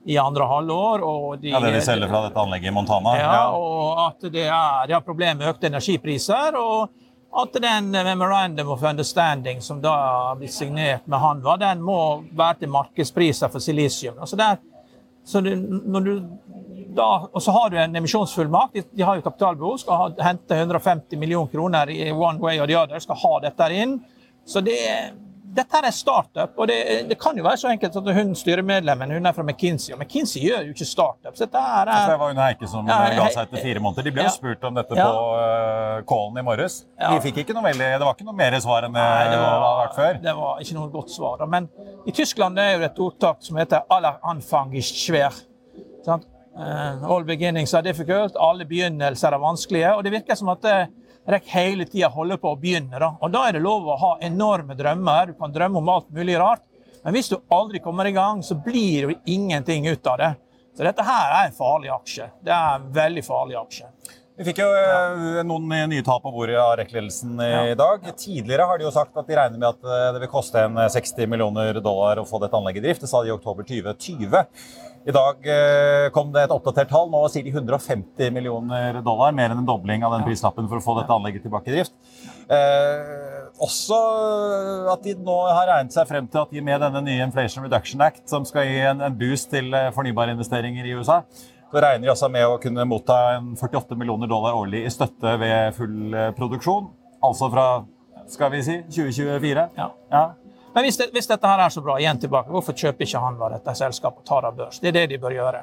i 0.06 0.18
andre 0.18 0.46
halvår. 0.46 1.02
Og 1.06 1.40
de, 1.42 1.50
ja, 1.50 1.60
Det 1.60 1.72
de 1.74 1.82
selger 1.84 2.10
fra 2.10 2.22
dette 2.28 2.40
anlegget 2.40 2.70
i 2.70 2.74
Montana? 2.74 3.16
Ja, 3.18 3.32
ja. 3.40 3.48
og 3.56 4.04
at 4.06 4.30
det 4.32 4.46
er, 4.46 4.86
de 4.86 4.96
har 4.96 5.04
problemer 5.04 5.42
med 5.42 5.54
økte 5.54 5.70
energipriser. 5.72 6.56
og 6.60 7.02
at 7.36 7.52
den 7.60 7.90
memorandum 7.90 8.70
of 8.72 8.82
understanding 8.82 9.60
som 9.60 9.80
da 9.82 9.90
har 9.90 10.36
blitt 10.40 10.54
signert 10.54 11.06
med 11.06 11.20
Hanva, 11.20 11.56
den 11.60 11.82
må 11.84 12.24
være 12.32 12.62
til 12.62 12.70
markedspriser 12.72 13.52
for 13.52 13.60
silisium. 13.60 14.16
Altså 14.20 14.38
der, 14.40 14.56
så 15.24 15.42
det, 15.44 15.58
da, 16.96 17.08
og 17.32 17.42
så 17.42 17.52
har 17.52 17.70
du 17.70 17.76
en 17.76 17.96
emisjonsfullmakt. 17.96 18.74
De, 18.74 18.82
de 18.96 19.04
har 19.04 19.18
jo 19.18 19.26
kapitalbehov, 19.26 19.76
skal 19.82 20.00
ha, 20.00 20.08
hente 20.30 20.56
150 20.56 21.20
millioner 21.20 21.52
kroner 21.52 21.92
i 21.92 22.08
one 22.12 22.40
way 22.40 22.60
or 22.60 22.70
the 22.70 22.78
other, 22.78 23.02
skal 23.04 23.20
ha 23.20 23.34
dette 23.44 23.68
inn. 23.74 23.98
Så 24.46 24.62
det 24.64 24.78
er 24.86 25.12
dette 25.54 25.78
er 25.78 25.86
en 25.88 25.94
startup, 25.94 26.56
og 26.58 26.68
det, 26.68 26.76
det, 27.08 27.16
kan 27.20 27.36
jo 27.38 27.44
være 27.46 27.60
så 27.60 27.68
enkelt 27.70 27.96
at 28.00 28.08
hun 28.16 28.32
styremedlemmen 28.36 29.12
hun 29.16 29.28
er 29.28 29.34
fra 29.36 29.44
McKinsey, 29.46 29.92
og 29.94 30.00
McKinsey 30.00 30.42
gjør 30.42 30.66
jo 30.66 30.74
ikke 30.74 30.88
startups. 30.88 31.42
Dette 31.42 31.62
er, 31.62 31.90
er 31.92 32.10
Det 32.10 32.18
var 32.20 32.32
hun 32.32 32.40
Heike 32.42 32.70
som 32.70 32.90
ja, 32.90 32.98
ga 33.16 33.28
seg 33.30 33.46
etter 33.46 33.62
fire 33.64 33.82
måneder. 33.84 34.08
De 34.08 34.12
ble 34.16 34.24
jo 34.24 34.28
ja. 34.28 34.34
spurt 34.34 34.66
om 34.68 34.76
dette 34.76 34.98
ja. 34.98 35.06
på 35.06 35.24
uh, 35.38 36.04
callen 36.10 36.42
i 36.42 36.44
morges. 36.46 36.78
De 36.98 37.16
fikk 37.24 37.42
ikke 37.44 37.56
noe 37.56 37.64
veldig, 37.68 37.90
Det 37.96 38.08
var 38.08 38.18
ikke 38.18 38.28
noe 38.28 38.38
mer 38.42 38.58
svar 38.64 38.88
enn 38.88 38.96
det, 38.96 39.06
Nei, 39.06 39.26
det 39.32 39.40
var, 39.40 39.56
har 39.64 39.80
vært 39.82 39.98
før? 40.00 40.20
Det 40.26 40.36
var 40.40 40.64
ikke 40.66 40.78
noe 40.78 40.92
godt 40.98 41.14
svar. 41.14 41.46
Men 41.56 41.70
i 42.06 42.16
Tyskland 42.16 42.62
er 42.62 42.72
jo 42.74 42.82
det 42.82 42.90
et 42.90 43.02
ordtak 43.08 43.44
som 43.46 43.60
heter 43.62 43.86
'aller 43.88 44.20
Anfang 44.34 44.74
ist 44.76 44.98
schwer'. 44.98 45.44
Uh, 46.06 47.04
all 47.04 47.24
beginnings 47.24 47.74
are 47.74 47.82
difficult. 47.84 48.36
Alle 48.40 48.64
begynnelser 48.64 49.32
er 49.32 49.38
vanskelige. 49.38 49.94
Og 49.94 50.04
det 50.04 50.12
virker 50.12 50.34
som 50.34 50.48
at 50.48 50.62
det, 50.64 50.78
rekker 51.26 51.50
hele 51.50 51.86
tida 51.88 52.08
holde 52.12 52.38
på 52.38 52.52
å 52.52 52.58
begynne. 52.60 52.98
Da. 53.02 53.12
Og 53.20 53.32
da 53.34 53.46
er 53.48 53.56
det 53.56 53.64
lov 53.64 53.88
å 53.90 53.98
ha 54.00 54.12
enorme 54.24 54.76
drømmer. 54.78 55.32
Du 55.32 55.40
kan 55.40 55.54
drømme 55.54 55.80
om 55.82 55.92
alt 55.92 56.10
mulig 56.14 56.38
rart. 56.40 56.64
Men 57.02 57.14
hvis 57.14 57.30
du 57.30 57.36
aldri 57.54 57.80
kommer 57.82 58.08
i 58.08 58.14
gang, 58.14 58.42
så 58.42 58.56
blir 58.58 59.08
det 59.08 59.18
ingenting 59.30 59.86
ut 59.86 60.06
av 60.10 60.18
det. 60.18 60.32
Så 60.76 60.84
dette 60.84 61.04
her 61.06 61.32
er 61.32 61.48
en 61.48 61.56
farlig 61.56 61.92
aksje. 61.94 62.30
Det 62.44 62.52
er 62.52 62.80
en 62.80 62.88
veldig 62.94 63.22
farlig 63.24 63.56
aksje. 63.60 63.90
Vi 64.36 64.44
fikk 64.44 64.58
jo 64.60 64.66
ja. 64.68 65.42
noen 65.48 65.70
nye 65.88 66.02
tall 66.04 66.18
på 66.20 66.30
bordet 66.34 66.58
av 66.60 66.74
REC-ledelsen 66.76 67.38
i 67.40 67.46
ja. 67.48 67.76
dag. 67.78 68.02
Tidligere 68.20 68.66
har 68.68 68.76
de 68.76 68.84
jo 68.84 68.92
sagt 68.92 69.16
at 69.16 69.30
de 69.30 69.38
regner 69.38 69.56
med 69.56 69.70
at 69.70 69.86
eh, 69.88 70.10
det 70.12 70.20
vil 70.26 70.32
koste 70.34 70.60
en 70.60 70.76
60 70.76 71.30
millioner 71.32 71.80
dollar 71.80 72.20
å 72.20 72.26
få 72.28 72.42
dette 72.42 72.58
anlegget 72.58 72.84
i 72.84 72.86
drift. 72.90 73.06
Det 73.06 73.08
sa 73.08 73.22
de 73.24 73.32
i 73.32 73.36
oktober 73.36 73.64
2020. 73.64 74.36
I 75.06 75.14
dag 75.14 75.48
eh, 75.54 76.08
kom 76.12 76.32
det 76.34 76.44
et 76.44 76.52
oppdatert 76.52 76.90
tall. 76.90 77.08
Nå 77.12 77.22
sier 77.32 77.46
de 77.46 77.54
150 77.54 78.32
millioner 78.34 79.00
dollar, 79.06 79.32
mer 79.32 79.54
enn 79.54 79.62
en 79.62 79.68
dobling 79.68 80.04
av 80.04 80.16
den 80.18 80.26
prislappen 80.26 80.66
for 80.68 80.82
å 80.82 80.84
få 80.84 80.98
dette 80.98 81.14
anlegget 81.16 81.46
tilbake 81.46 81.70
i 81.70 81.76
drift. 81.78 81.94
Eh, 82.52 83.46
også 83.62 84.02
at 84.92 85.04
de 85.06 85.14
nå 85.16 85.36
har 85.46 85.70
regnet 85.70 85.94
seg 85.94 86.10
frem 86.10 86.26
til 86.28 86.42
at 86.42 86.52
de 86.52 86.64
med 86.68 86.82
denne 86.82 87.04
nye 87.06 87.24
Inflation 87.24 87.64
Reduction 87.64 88.02
Act, 88.04 88.26
som 88.28 88.44
skal 88.44 88.66
gi 88.68 88.82
en, 88.90 89.00
en 89.06 89.16
boost 89.16 89.48
til 89.54 89.70
eh, 89.72 89.92
fornybarinvesteringer 89.94 90.90
i 90.90 90.98
USA, 90.98 91.22
så 91.76 91.80
regner 91.80 92.06
de 92.06 92.08
altså 92.08 92.28
med 92.32 92.46
å 92.48 92.56
kunne 92.56 92.84
motta 92.88 93.14
48 93.60 93.96
millioner 94.00 94.30
dollar 94.30 94.54
årlig 94.56 94.86
i 94.86 94.90
støtte 94.90 95.34
ved 95.36 95.74
full 95.76 96.14
eh, 96.16 96.30
produksjon. 96.32 96.86
Altså 97.26 97.50
fra 97.52 97.66
skal 98.32 98.48
vi 98.54 98.62
si 98.64 98.76
2024. 98.88 99.66
Ja. 99.76 99.90
ja. 100.10 100.22
Men 100.72 100.86
hvis, 100.86 100.96
det, 100.96 101.10
hvis, 101.12 101.28
dette 101.28 101.50
her 101.50 101.60
er 101.66 101.74
så 101.74 101.82
bra, 101.84 101.98
igjen 102.00 102.22
tilbake, 102.22 102.48
hvorfor 102.48 102.72
kjøper 102.72 103.04
ikke 103.04 103.20
han 103.20 103.36
dette 103.52 103.74
selskapet 103.76 104.24
og 104.24 104.28
tar 104.30 104.48
av 104.48 104.56
børs? 104.56 104.80
Det 104.80 104.88
er 104.88 104.96
det 105.02 105.04
de 105.12 105.20
bør 105.20 105.36
gjøre. 105.36 105.62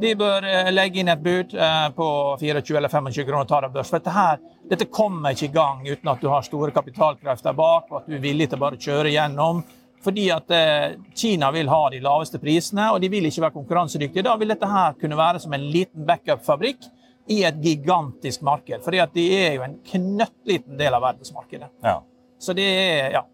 De 0.00 0.14
bør 0.16 0.48
eh, 0.48 0.72
legge 0.72 1.02
inn 1.02 1.12
et 1.12 1.28
bud 1.28 1.52
eh, 1.52 1.86
på 1.98 2.08
24 2.40 2.80
eller 2.80 2.96
25 2.96 3.28
kroner 3.28 3.44
og 3.44 3.52
ta 3.52 3.60
det 3.60 3.68
av 3.68 3.76
børs. 3.76 3.92
For 3.92 4.00
dette, 4.00 4.16
her, 4.16 4.40
dette 4.72 4.88
kommer 4.88 5.36
ikke 5.36 5.50
i 5.50 5.54
gang 5.60 5.84
uten 5.84 6.14
at 6.14 6.24
du 6.24 6.30
har 6.32 6.48
store 6.48 6.72
kapitalkrefter 6.72 7.60
bak, 7.60 7.92
og 7.92 8.00
at 8.00 8.08
du 8.08 8.16
er 8.16 8.24
villig 8.24 8.48
til 8.48 8.62
å 8.62 8.64
bare 8.64 8.80
kjøre 8.80 9.12
gjennom. 9.12 9.60
Fordi 10.04 10.26
at 10.34 10.52
eh, 10.52 10.96
Kina 11.16 11.50
vil 11.54 11.70
ha 11.72 11.82
de 11.92 12.02
laveste 12.04 12.40
prisene, 12.42 12.90
og 12.92 13.00
de 13.00 13.10
vil 13.12 13.28
ikke 13.28 13.46
være 13.46 13.56
konkurransedyktige. 13.56 14.26
Da 14.26 14.36
vil 14.40 14.52
dette 14.52 14.68
her 14.68 14.96
kunne 15.00 15.18
være 15.18 15.40
som 15.42 15.56
en 15.56 15.68
liten 15.72 16.04
backup-fabrikk 16.08 16.88
i 17.32 17.42
et 17.48 17.60
gigantisk 17.64 18.44
marked. 18.44 18.82
Fordi 18.84 19.00
at 19.04 19.14
de 19.16 19.28
er 19.38 19.54
jo 19.58 19.64
en 19.64 19.78
knøttliten 19.92 20.76
del 20.80 20.96
av 20.96 21.06
verdensmarkedet. 21.06 21.70
Ja. 21.84 22.02
Så 22.38 22.52
det 22.56 22.66
er, 22.68 23.14
ja. 23.16 23.24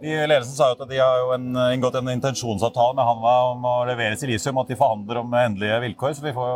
De 0.00 0.12
ledelsen 0.12 0.52
sa 0.52 0.68
jo 0.70 0.76
at 0.76 0.90
de 0.90 0.98
har 1.00 1.30
en, 1.34 1.46
inngått 1.72 1.94
en 1.96 2.08
intensjonsavtale 2.12 2.96
med 2.98 3.06
Hanva 3.08 3.36
om 3.52 3.64
å 3.68 3.76
levere 3.88 4.16
silisium, 4.20 4.58
at 4.60 4.68
de 4.68 4.76
forhandler 4.76 5.22
om 5.22 5.36
endelige 5.40 5.78
vilkår. 5.86 6.16
Så 6.16 6.24
vi 6.24 6.34
får 6.36 6.52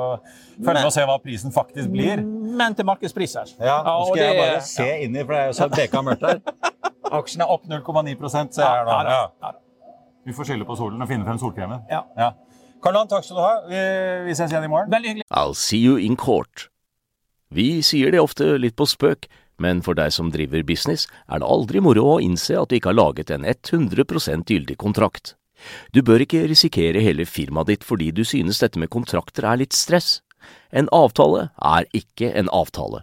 følge 0.58 0.74
med 0.80 0.88
og 0.88 0.96
se 0.96 1.06
hva 1.08 1.16
prisen 1.24 1.54
faktisk 1.54 1.92
blir. 1.92 2.24
Men 2.24 2.76
til 2.76 2.88
markedspriser. 2.88 3.56
Ja, 3.60 3.80
nå 3.84 4.10
skal 4.10 4.22
jeg 4.24 4.40
bare 4.40 4.60
se 4.68 4.88
ja. 4.88 4.98
i, 5.04 5.08
for 5.22 5.34
det 5.36 5.40
er 5.40 5.50
jo 5.52 5.56
så 5.60 5.70
beka 5.72 6.04
mørkt 6.04 6.28
her. 6.28 6.44
Aksjen 7.18 7.42
er 7.44 7.50
opp 7.52 7.66
0,9 7.68 8.30
ser 8.30 8.62
jeg 8.62 8.70
her 8.70 8.86
nå. 8.86 9.18
Ja. 9.42 9.52
Vi 10.26 10.36
får 10.36 10.50
skylde 10.50 10.66
på 10.68 10.76
solen 10.78 11.02
og 11.02 11.08
finne 11.10 11.26
frem 11.26 11.38
solkremen. 11.40 11.84
Ja. 11.90 12.04
ja. 12.18 12.32
Karl 12.80 12.96
Johan, 12.96 13.08
takk 13.10 13.26
skal 13.26 13.36
du 13.38 13.42
ha. 13.44 13.54
Vi, 13.68 13.80
vi 14.28 14.36
ses 14.36 14.52
igjen 14.52 14.66
i 14.66 14.70
morgen. 14.72 14.92
Veldig 14.92 15.14
hyggelig. 15.14 15.26
I'll 15.30 15.56
see 15.56 15.80
you 15.80 15.98
in 16.00 16.16
court. 16.20 16.68
Vi 17.50 17.80
sier 17.82 18.12
det 18.14 18.22
ofte 18.22 18.54
litt 18.62 18.76
på 18.78 18.86
spøk, 18.86 19.26
men 19.60 19.82
for 19.84 19.98
deg 19.98 20.14
som 20.14 20.30
driver 20.32 20.62
business, 20.64 21.08
er 21.28 21.42
det 21.42 21.50
aldri 21.50 21.82
moro 21.84 22.06
å 22.14 22.20
innse 22.22 22.56
at 22.56 22.70
du 22.70 22.78
ikke 22.78 22.92
har 22.92 23.00
laget 23.00 23.32
en 23.34 23.44
100 23.44 24.46
gyldig 24.48 24.78
kontrakt. 24.80 25.34
Du 25.92 26.00
bør 26.02 26.22
ikke 26.24 26.46
risikere 26.48 27.02
hele 27.04 27.26
firmaet 27.28 27.68
ditt 27.68 27.84
fordi 27.84 28.10
du 28.16 28.22
synes 28.24 28.62
dette 28.62 28.80
med 28.80 28.92
kontrakter 28.92 29.44
er 29.44 29.60
litt 29.60 29.76
stress. 29.76 30.20
En 30.72 30.88
avtale 30.94 31.50
er 31.58 31.88
ikke 31.92 32.30
en 32.32 32.48
avtale. 32.48 33.02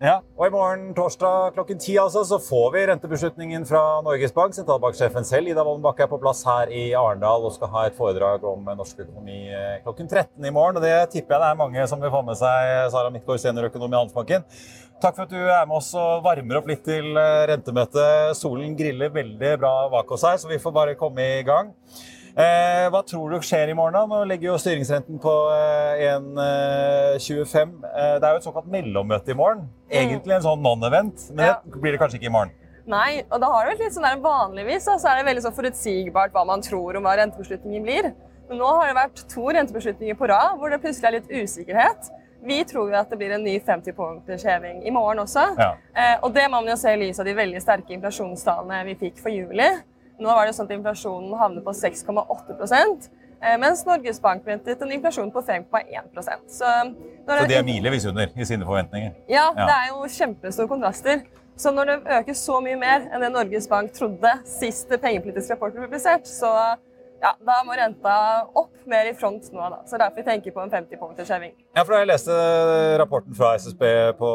Ja, 0.00 0.14
og 0.32 0.46
I 0.46 0.52
morgen 0.54 0.94
torsdag 0.96 1.50
klokken 1.52 1.76
ti 1.76 1.92
altså, 2.00 2.22
så 2.24 2.38
får 2.40 2.70
vi 2.72 2.84
rentebeslutningen 2.88 3.66
fra 3.68 3.82
Norges 4.00 4.32
Bank. 4.32 4.54
Sentralbanksjefen 4.56 5.26
selv 5.28 5.50
Ida 5.52 5.60
Wolden 5.60 5.82
Bakke 5.84 6.06
er 6.06 6.08
på 6.08 6.16
plass 6.22 6.40
her 6.48 6.70
i 6.72 6.86
Arendal 6.96 7.44
og 7.44 7.52
skal 7.52 7.68
ha 7.74 7.82
et 7.84 7.98
foredrag 7.98 8.46
om 8.48 8.64
norsk 8.64 9.02
økonomi 9.04 9.42
eh, 9.52 9.74
klokken 9.84 10.08
13 10.08 10.40
i 10.40 10.52
morgen. 10.56 10.78
og 10.80 10.86
Det 10.86 10.94
tipper 11.12 11.36
jeg 11.36 11.42
det 11.44 11.50
er 11.50 11.58
mange 11.60 11.84
som 11.92 12.00
vil 12.00 12.14
få 12.14 12.22
med 12.24 12.40
seg. 12.40 12.70
Sara 12.94 13.12
Midtgaard, 13.12 13.42
seniorøkonom 13.44 13.92
i 13.92 13.98
Handelsbanken. 13.98 14.48
Takk 15.04 15.18
for 15.18 15.26
at 15.26 15.34
du 15.36 15.42
er 15.42 15.68
med 15.68 15.76
oss 15.82 15.92
og 15.92 16.24
varmer 16.24 16.62
opp 16.62 16.72
litt 16.72 16.86
til 16.88 17.20
eh, 17.20 17.44
rentemøtet. 17.52 18.32
Solen 18.40 18.72
griller 18.80 19.12
veldig 19.12 19.52
bra 19.60 19.74
bak 19.92 20.16
oss 20.16 20.24
her, 20.24 20.40
så 20.40 20.48
vi 20.48 20.62
får 20.64 20.78
bare 20.80 20.96
komme 20.96 21.28
i 21.42 21.44
gang. 21.44 21.74
Eh, 22.30 22.86
hva 22.92 23.00
tror 23.06 23.34
du 23.34 23.42
skjer 23.44 23.72
i 23.72 23.74
morgen? 23.76 23.96
da? 23.96 24.04
Nå 24.06 24.22
ligger 24.30 24.52
jo 24.52 24.58
styringsrenten 24.62 25.18
på 25.22 25.34
1,25. 25.98 27.74
Eh, 27.84 27.90
eh, 27.90 28.14
det 28.20 28.28
er 28.28 28.36
jo 28.36 28.40
et 28.40 28.46
såkalt 28.46 28.70
mellommøte 28.70 29.34
i 29.34 29.38
morgen. 29.38 29.66
Egentlig 29.90 30.36
en 30.36 30.46
sånn 30.46 30.62
non-event, 30.64 31.30
men 31.34 31.50
ja. 31.50 31.58
det 31.64 31.82
blir 31.82 31.96
det 31.96 32.02
kanskje 32.02 32.20
ikke 32.20 32.30
i 32.30 32.36
morgen. 32.36 32.54
Nei, 32.90 33.20
og 33.28 33.42
da 33.42 33.50
har 33.52 33.66
det 33.66 33.74
vært 33.74 33.84
litt 33.84 33.94
sånn 33.94 34.06
der 34.08 34.22
Vanligvis 34.22 34.86
så 34.88 34.96
er 35.10 35.20
det 35.20 35.28
veldig 35.28 35.44
så 35.44 35.52
forutsigbart 35.54 36.32
hva 36.34 36.46
man 36.48 36.62
tror 36.64 36.98
om 36.98 37.06
hva 37.06 37.18
rentebeslutningen 37.20 37.84
blir. 37.86 38.10
Men 38.50 38.58
nå 38.58 38.70
har 38.78 38.88
det 38.90 38.96
vært 38.98 39.20
to 39.30 39.44
rentebeslutninger 39.54 40.16
på 40.18 40.30
rad 40.30 40.56
hvor 40.58 40.72
det 40.72 40.80
plutselig 40.82 41.06
er 41.06 41.16
litt 41.20 41.30
usikkerhet. 41.30 42.10
Vi 42.42 42.62
tror 42.64 42.88
jo 42.88 42.96
at 42.96 43.10
det 43.12 43.18
blir 43.20 43.34
en 43.36 43.44
ny 43.44 43.58
50 43.60 43.94
punkters 43.94 44.44
heving 44.48 44.80
i 44.88 44.92
morgen 44.94 45.20
også. 45.22 45.44
Ja. 45.60 45.74
Eh, 45.92 46.16
og 46.24 46.32
det 46.34 46.46
må 46.48 46.62
man 46.62 46.72
jo 46.72 46.78
se 46.80 46.94
i 46.96 47.00
lys 47.02 47.20
av 47.20 47.28
de 47.28 47.36
veldig 47.36 47.60
sterke 47.62 47.94
inflasjonstallene 47.94 48.80
vi 48.88 48.96
fikk 49.04 49.20
for 49.20 49.34
juli. 49.34 49.68
Nå 50.20 50.28
var 50.36 50.46
det 50.46 50.54
sånn 50.56 50.68
at 50.68 50.76
inflasjonen 50.76 51.32
havner 51.40 51.64
på 51.64 51.72
6,8 51.76 52.56
eh, 53.40 53.56
mens 53.60 53.82
Norges 53.88 54.20
Bank 54.20 54.44
ventet 54.46 54.82
en 54.84 54.92
inflasjon 54.92 55.30
på 55.32 55.42
5,1 55.46 56.10
Så, 56.20 56.34
så 56.50 57.46
de 57.48 57.56
er 57.56 57.64
milevis 57.64 58.04
under 58.10 58.28
i 58.36 58.46
sine 58.48 58.68
forventninger? 58.68 59.14
Ja, 59.28 59.48
ja, 59.56 59.64
det 59.64 59.76
er 59.78 59.86
jo 59.94 60.10
kjempestore 60.18 60.68
kontraster. 60.68 61.24
Så 61.60 61.72
når 61.76 61.88
det 61.90 61.96
øker 62.18 62.36
så 62.36 62.60
mye 62.64 62.76
mer 62.80 63.08
enn 63.08 63.24
det 63.24 63.32
Norges 63.32 63.66
Bank 63.68 63.92
trodde 63.96 64.30
sist 64.48 64.92
pengepolitisk 64.92 65.52
rapport 65.52 65.74
ble 65.74 65.88
publisert, 65.88 66.28
så 66.28 66.52
ja, 67.20 67.34
da 67.36 67.58
må 67.66 67.76
renta 67.76 68.14
opp 68.56 68.69
mer 68.90 69.08
i 69.10 69.14
front 69.16 69.48
nå. 69.54 69.68
da. 69.72 69.80
Så 69.88 69.98
Derfor 70.00 70.24
tenker 70.26 70.50
vi 70.50 70.54
på 70.54 70.62
en 70.62 70.72
50-punkters 70.72 71.30
heving. 71.34 71.52
Ja, 71.76 71.84
for 71.84 71.94
da 71.94 72.00
jeg 72.02 72.10
leste 72.10 72.36
rapporten 73.00 73.36
fra 73.36 73.52
SSB 73.60 73.84
på 74.18 74.30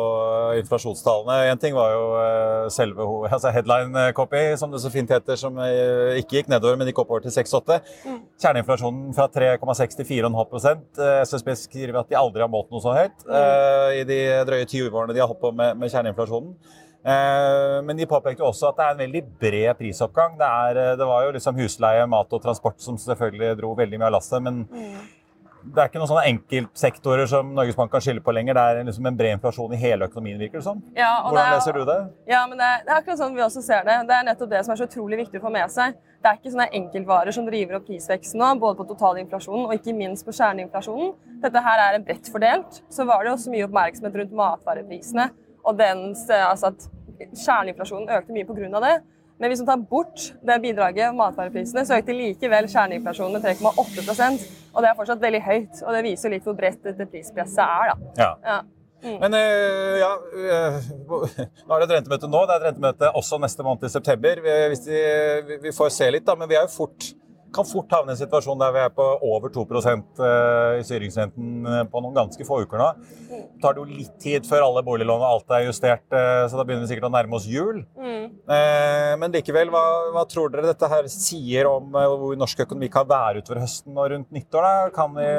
inflasjonstallene 0.61 1.51
En 1.51 1.61
ting 1.61 1.75
var 1.75 1.91
jo 1.93 2.05
eh, 2.21 2.67
selve 2.73 3.07
altså 3.29 3.51
headline 3.55 4.05
copy, 4.17 4.43
som 4.59 4.71
det 4.71 4.81
så 4.83 4.91
fint 4.93 5.11
heter, 5.11 5.39
som 5.39 5.59
eh, 5.63 6.21
ikke 6.21 6.39
gikk 6.39 6.51
nedover, 6.53 6.79
men 6.79 6.89
gikk 6.89 7.03
oppover 7.03 7.25
til 7.25 7.35
6,8. 7.35 7.79
Mm. 8.05 8.21
Kjerneinflasjonen 8.41 9.11
fra 9.17 9.27
3,6 9.35 9.99
til 9.99 10.09
4,5 10.13 10.55
eh, 10.69 11.19
SSB 11.25 11.53
skriver 11.65 12.01
at 12.01 12.11
de 12.11 12.19
aldri 12.19 12.45
har 12.45 12.51
målt 12.51 12.71
noe 12.73 12.83
så 12.83 12.95
høyt 12.95 13.27
mm. 13.27 13.99
i 13.99 14.07
de 14.07 14.19
drøye 14.47 14.65
20 14.65 14.89
årene 14.91 15.15
de 15.15 15.23
har 15.23 15.31
holdt 15.31 15.43
på 15.43 15.53
med, 15.55 15.77
med 15.79 15.91
kjerneinflasjonen. 15.93 16.55
Eh, 17.05 17.81
men 17.85 17.97
de 17.97 18.07
påpekte 18.09 18.41
også 18.41 18.71
at 18.71 18.79
det 18.79 18.85
er 18.85 18.95
en 18.95 19.01
veldig 19.03 19.21
bred 19.41 19.77
prisoppgang. 19.77 20.39
Det, 20.39 20.47
er, 20.47 20.79
eh, 20.81 20.95
det 20.97 21.05
var 21.05 21.27
jo 21.27 21.35
liksom 21.35 21.59
husleie, 21.59 22.07
mat 22.09 22.33
og 22.33 22.41
transport 22.41 22.81
som 22.81 22.97
selvfølgelig 22.97 23.59
dro 23.59 23.75
veldig 23.77 23.99
mye 24.01 24.07
av 24.09 24.15
lasset. 24.15 24.41
Men 24.41 24.63
mm. 24.65 25.03
det 25.67 25.83
er 25.83 25.91
ikke 25.91 26.01
noen 26.01 26.09
sånne 26.09 26.23
enkeltsektorer 26.31 27.29
som 27.29 27.51
Norges 27.53 27.77
Bank 27.77 27.93
kan 27.93 28.01
skylde 28.01 28.25
på 28.25 28.33
lenger. 28.33 28.57
Det 28.57 28.63
er 28.65 28.89
liksom 28.89 29.11
en 29.11 29.19
bred 29.21 29.37
inflasjon 29.37 29.77
i 29.77 29.81
hele 29.83 30.09
økonomien, 30.09 30.41
virker 30.41 30.63
det 30.63 30.65
som. 30.65 30.81
Ja, 30.97 31.11
Hvordan 31.27 31.43
er, 31.43 31.53
leser 31.59 31.77
du 31.77 31.85
det? 31.91 31.99
Ja, 32.33 32.41
men 32.49 32.57
det 32.57 32.71
er, 32.71 32.81
det 32.87 32.93
er, 32.95 33.03
akkurat 33.03 33.21
sånn 33.21 33.37
vi 33.37 33.45
også 33.45 33.65
ser 33.67 33.85
det. 33.85 33.99
Det 34.09 34.17
er 34.17 34.27
nettopp 34.31 34.53
det 34.57 34.65
som 34.65 34.73
er 34.73 34.81
så 34.81 34.89
utrolig 34.89 35.21
viktig 35.21 35.43
å 35.43 35.45
få 35.45 35.53
med 35.59 35.77
seg. 35.77 36.01
Det 36.25 36.31
er 36.31 36.41
ikke 36.41 36.55
sånne 36.55 36.69
enkeltvarer 36.81 37.37
som 37.37 37.45
driver 37.45 37.77
opp 37.77 37.85
prisveksten 37.85 38.41
nå, 38.41 38.49
både 38.57 38.81
på 38.81 38.89
totalinflasjonen 38.95 39.69
og 39.69 39.77
ikke 39.77 39.93
minst 39.93 40.25
på 40.25 40.33
kjerneinflasjonen. 40.33 41.13
Dette 41.45 41.65
her 41.69 41.85
er 41.85 42.01
bredt 42.01 42.33
fordelt. 42.33 42.81
Så 42.89 43.05
var 43.05 43.21
det 43.21 43.35
også 43.35 43.53
mye 43.53 43.69
oppmerksomhet 43.69 44.23
rundt 44.23 44.37
matvareprisene 44.41 45.29
og 45.65 45.77
dens, 45.77 46.25
altså 46.29 46.71
at 46.73 46.87
kjerneinflasjonen 47.19 48.11
økte 48.17 48.35
mye 48.35 48.47
pga. 48.47 48.81
det. 48.87 48.95
Men 49.39 49.51
hvis 49.51 49.59
man 49.63 49.67
tar 49.67 49.81
bort 49.89 50.29
det 50.47 50.61
bidraget, 50.63 51.15
matvareprisene, 51.15 51.83
så 51.85 51.97
økte 51.97 52.15
likevel 52.15 52.69
kjerneinflasjonen 52.71 53.35
med 53.35 53.43
3,8% 53.43 54.45
Og 54.73 54.83
det 54.83 54.89
er 54.89 54.95
fortsatt 54.95 55.21
veldig 55.21 55.41
høyt. 55.43 55.81
Og 55.83 55.91
det 55.95 56.05
viser 56.05 56.31
litt 56.31 56.47
hvor 56.47 56.55
bredt 56.55 56.83
dette 56.87 57.07
prispresset 57.11 57.63
er. 57.65 57.91
da. 57.91 58.13
Ja. 58.21 58.31
ja. 58.45 58.61
Mm. 59.05 59.17
Men 59.21 59.35
uh, 59.37 59.95
ja 59.99 60.11
uh, 60.17 60.85
Nå 61.67 61.75
er 61.75 61.83
det 61.83 61.85
et 61.85 61.93
rentemøte 61.99 62.29
nå. 62.31 62.41
Det 62.47 62.55
er 62.55 62.63
et 62.63 62.69
rentemøte 62.71 63.11
også 63.19 63.39
neste 63.43 63.65
måned 63.67 63.85
i 63.85 63.91
september. 63.91 64.41
Vi, 64.45 64.55
vi, 64.87 65.59
vi 65.67 65.75
får 65.75 65.93
se 65.93 66.09
litt, 66.15 66.25
da. 66.27 66.37
Men 66.39 66.49
vi 66.49 66.57
er 66.57 66.65
jo 66.65 66.73
fort 66.73 67.11
kan 67.55 67.67
fort 67.67 67.93
havne 67.95 68.11
i 68.11 68.15
en 68.15 68.19
situasjon 68.19 68.59
der 68.59 68.73
vi 68.75 68.81
er 68.83 68.91
på 68.93 69.05
over 69.25 69.51
2 69.53 69.65
eh, 69.65 70.79
i 70.79 70.83
styringsrenten 70.85 71.69
eh, 71.71 71.83
på 71.91 72.01
noen 72.03 72.15
ganske 72.15 72.47
få 72.47 72.61
uker 72.65 72.81
nå. 72.81 72.89
Det 73.29 73.61
tar 73.63 73.75
det 73.75 73.83
jo 73.83 73.87
litt 73.89 74.15
tid 74.21 74.47
før 74.47 74.67
alle 74.67 74.83
boliglån 74.85 75.23
og 75.23 75.27
alt 75.29 75.55
er 75.57 75.67
justert, 75.69 76.05
eh, 76.11 76.43
så 76.49 76.59
da 76.59 76.65
begynner 76.65 76.85
vi 76.85 76.91
sikkert 76.93 77.09
å 77.09 77.13
nærme 77.15 77.39
oss 77.39 77.47
jul. 77.49 77.83
Mm. 77.95 78.25
Men 78.45 79.33
likevel, 79.33 79.71
hva, 79.73 79.83
hva, 80.13 80.25
tror 80.29 80.51
dere 80.53 80.67
dette 80.67 80.89
her 80.89 81.07
sier 81.09 81.69
om 81.69 81.93
hvor 81.93 82.35
norsk 82.37 82.65
økonomi 82.65 82.89
kan 82.93 83.07
være 83.09 83.41
utover 83.41 83.63
høsten 83.63 83.95
og 83.95 84.11
rundt 84.11 84.35
nyttår? 84.35 84.65
da? 84.65 84.91
Kan 84.95 85.15
vi, 85.17 85.29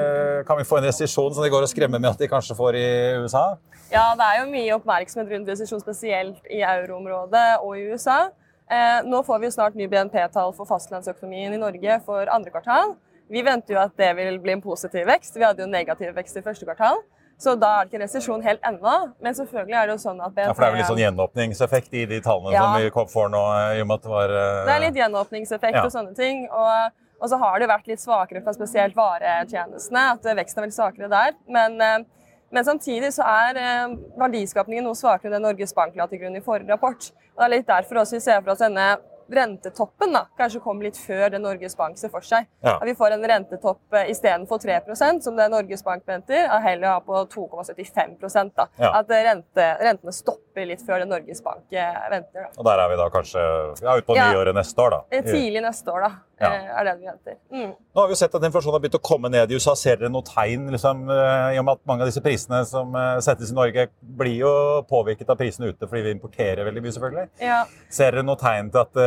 kan 0.49 0.59
vi 0.59 0.67
få 0.67 0.81
en 0.81 0.89
resesjon 0.89 1.35
som 1.35 1.45
de 1.45 1.53
går 1.53 1.67
og 1.67 1.71
skremmer 1.71 2.03
med 2.03 2.13
at 2.15 2.23
de 2.23 2.31
kanskje 2.31 2.57
får 2.59 2.79
i 2.81 2.89
USA? 3.23 3.45
Ja, 3.93 4.09
det 4.19 4.27
er 4.27 4.41
jo 4.41 4.49
mye 4.51 4.75
oppmerksomhet 4.79 5.31
rundt 5.35 5.53
resesjon, 5.53 5.83
spesielt 5.83 6.51
i 6.51 6.65
euroområdet 6.67 7.47
og 7.61 7.77
i 7.79 7.87
USA. 7.93 8.27
Eh, 8.71 9.01
nå 9.07 9.23
får 9.23 9.39
vi 9.39 9.47
jo 9.47 9.55
snart 9.55 9.77
ny 9.79 9.87
BNP-tall 9.91 10.55
for 10.57 10.67
fastlandsøkonomien 10.67 11.55
i 11.55 11.61
Norge 11.61 12.01
for 12.07 12.31
andre 12.35 12.51
kvartal. 12.51 12.97
Vi 13.31 13.43
venter 13.47 13.77
jo 13.77 13.83
at 13.83 13.95
det 13.99 14.09
vil 14.19 14.41
bli 14.43 14.57
en 14.57 14.63
positiv 14.63 15.07
vekst. 15.07 15.39
Vi 15.39 15.47
hadde 15.47 15.63
jo 15.63 15.71
negativ 15.71 16.15
vekst 16.17 16.39
i 16.39 16.43
første 16.43 16.67
kvartal. 16.67 16.99
Så 17.39 17.53
da 17.61 17.69
er 17.77 17.85
det 17.85 17.93
ikke 17.93 18.03
resesjon 18.05 18.43
helt 18.43 18.63
ennå. 18.65 18.95
Men 19.23 19.35
selvfølgelig 19.37 19.77
er 19.77 19.89
det 19.89 19.97
jo 19.97 20.03
sånn 20.03 20.21
at 20.25 20.35
BNP 20.35 20.49
ja, 20.49 20.53
For 20.55 20.65
det 20.65 20.69
er 20.69 20.75
vel 20.75 20.81
litt 20.81 20.91
sånn 20.91 21.03
gjenåpningseffekt 21.03 21.97
i 21.99 22.05
de 22.11 22.21
tallene 22.25 22.55
ja. 22.55 22.63
som 22.65 22.79
vi 22.81 23.09
får 23.13 23.33
nå? 23.35 23.43
i 23.77 23.83
og 23.83 23.91
med 23.91 23.99
at 23.99 24.07
Det 24.07 24.15
var... 24.15 24.37
Uh... 24.37 24.61
Det 24.69 24.77
er 24.77 24.85
litt 24.87 25.01
gjenåpningseffekt 25.03 25.79
ja. 25.79 25.85
og 25.85 25.93
sånne 25.93 26.15
ting. 26.19 26.47
Og, 26.49 26.97
og, 27.21 27.27
så 27.31 27.41
har 27.43 27.61
det 27.61 27.69
vært 27.71 27.91
litt 27.93 28.03
svakere 28.03 28.43
fra 28.47 28.57
spesielt 28.57 28.97
varetjenestene. 28.99 30.07
At 30.17 30.31
veksten 30.41 30.63
er 30.63 30.67
veldig 30.67 30.79
svakere 30.79 31.13
der. 31.13 31.37
Men 31.59 31.77
uh, 31.83 32.26
men 32.55 32.65
samtidig 32.65 33.11
så 33.17 33.27
er 33.27 33.59
eh, 33.61 33.97
verdiskapningen 34.19 34.87
noe 34.87 34.99
svakere 34.99 35.31
enn 35.31 35.39
det 35.39 35.45
Norges 35.45 35.75
Bank 35.75 35.97
la 35.99 36.07
til 36.11 36.23
grunn 36.23 36.39
i 36.39 36.45
forrige 36.45 36.71
rapport. 36.73 37.11
Og 37.35 37.43
det 37.43 37.47
er 37.47 37.55
litt 37.57 37.69
derfor 37.69 38.03
også 38.03 38.19
vi 38.19 38.25
ser 38.25 38.43
for 38.43 38.55
oss 38.55 38.63
denne 38.63 38.87
rentetoppen 39.33 40.13
da, 40.13 40.25
kanskje 40.39 40.61
kommer 40.63 40.87
litt 40.89 40.99
før 41.01 41.31
det 41.33 41.41
Norges 41.43 41.77
Bank 41.77 41.99
ser 41.99 42.13
for 42.13 42.25
seg. 42.27 42.47
Ja. 42.65 42.77
At 42.77 42.87
vi 42.89 42.95
får 42.99 43.17
en 43.17 43.25
rentetopp 43.27 43.97
eh, 43.97 44.11
istedenfor 44.13 44.61
3% 44.63 45.25
som 45.25 45.39
det 45.39 45.49
Norges 45.53 45.85
Bank 45.87 46.05
venter, 46.09 46.47
og 46.51 46.63
heller 46.65 46.95
ha 46.95 47.01
på 47.05 47.23
2,75 47.35 48.17
da. 48.57 48.69
Ja. 48.81 48.93
At 49.01 49.11
eh, 49.11 49.25
rente, 49.27 49.67
rentene 49.83 50.15
stopper 50.15 50.69
litt 50.69 50.85
før 50.87 51.03
det 51.03 51.11
Norges 51.11 51.43
Bank 51.45 51.75
eh, 51.75 51.99
venter. 52.13 52.47
Da. 52.47 52.53
Og 52.57 52.69
der 52.69 52.85
er 52.85 52.93
vi 52.93 53.01
da 53.03 53.09
kanskje 53.13 53.43
ja, 53.83 53.97
utpå 53.97 54.17
ja. 54.19 54.31
nyåret 54.33 54.57
neste 54.57 54.87
år, 54.87 54.97
da? 54.97 55.23
Tidlig 55.27 55.65
neste 55.65 55.93
år, 55.93 56.07
da. 56.07 56.15
Ja. 56.37 56.51
er 56.53 56.85
det 56.85 56.93
vi 57.01 57.07
venter. 57.09 57.37
Mm. 57.49 57.71
Nå 57.73 58.01
har 58.03 58.11
vi 58.11 58.13
jo 58.13 58.19
sett 58.21 58.35
at 58.37 58.43
inflasjonen 58.45 58.75
har 58.77 58.83
begynt 58.85 58.99
å 58.99 59.07
komme 59.09 59.31
ned 59.33 59.49
i 59.49 59.57
USA. 59.57 59.73
Ser 59.73 60.03
dere 60.03 60.11
noe 60.13 60.27
tegn 60.27 60.67
liksom, 60.75 61.07
i 61.09 61.57
og 61.57 61.65
med 61.65 61.79
at 61.79 61.81
mange 61.89 62.05
av 62.05 62.11
disse 62.11 62.21
prisene 62.21 62.59
som 62.69 62.93
settes 63.25 63.55
i 63.55 63.57
Norge, 63.57 63.87
blir 64.21 64.43
jo 64.43 64.51
påvirket 64.85 65.33
av 65.33 65.39
prisene 65.41 65.71
ute 65.73 65.89
fordi 65.89 66.03
vi 66.05 66.13
importerer 66.13 66.69
veldig 66.69 66.83
mye, 66.85 66.93
selvfølgelig. 66.93 67.31
Ja. 67.41 67.63
Ser 67.89 68.19
dere 68.19 68.27
noe 68.29 68.37
tegn 68.41 68.69
til 68.75 68.83
at 68.85 69.01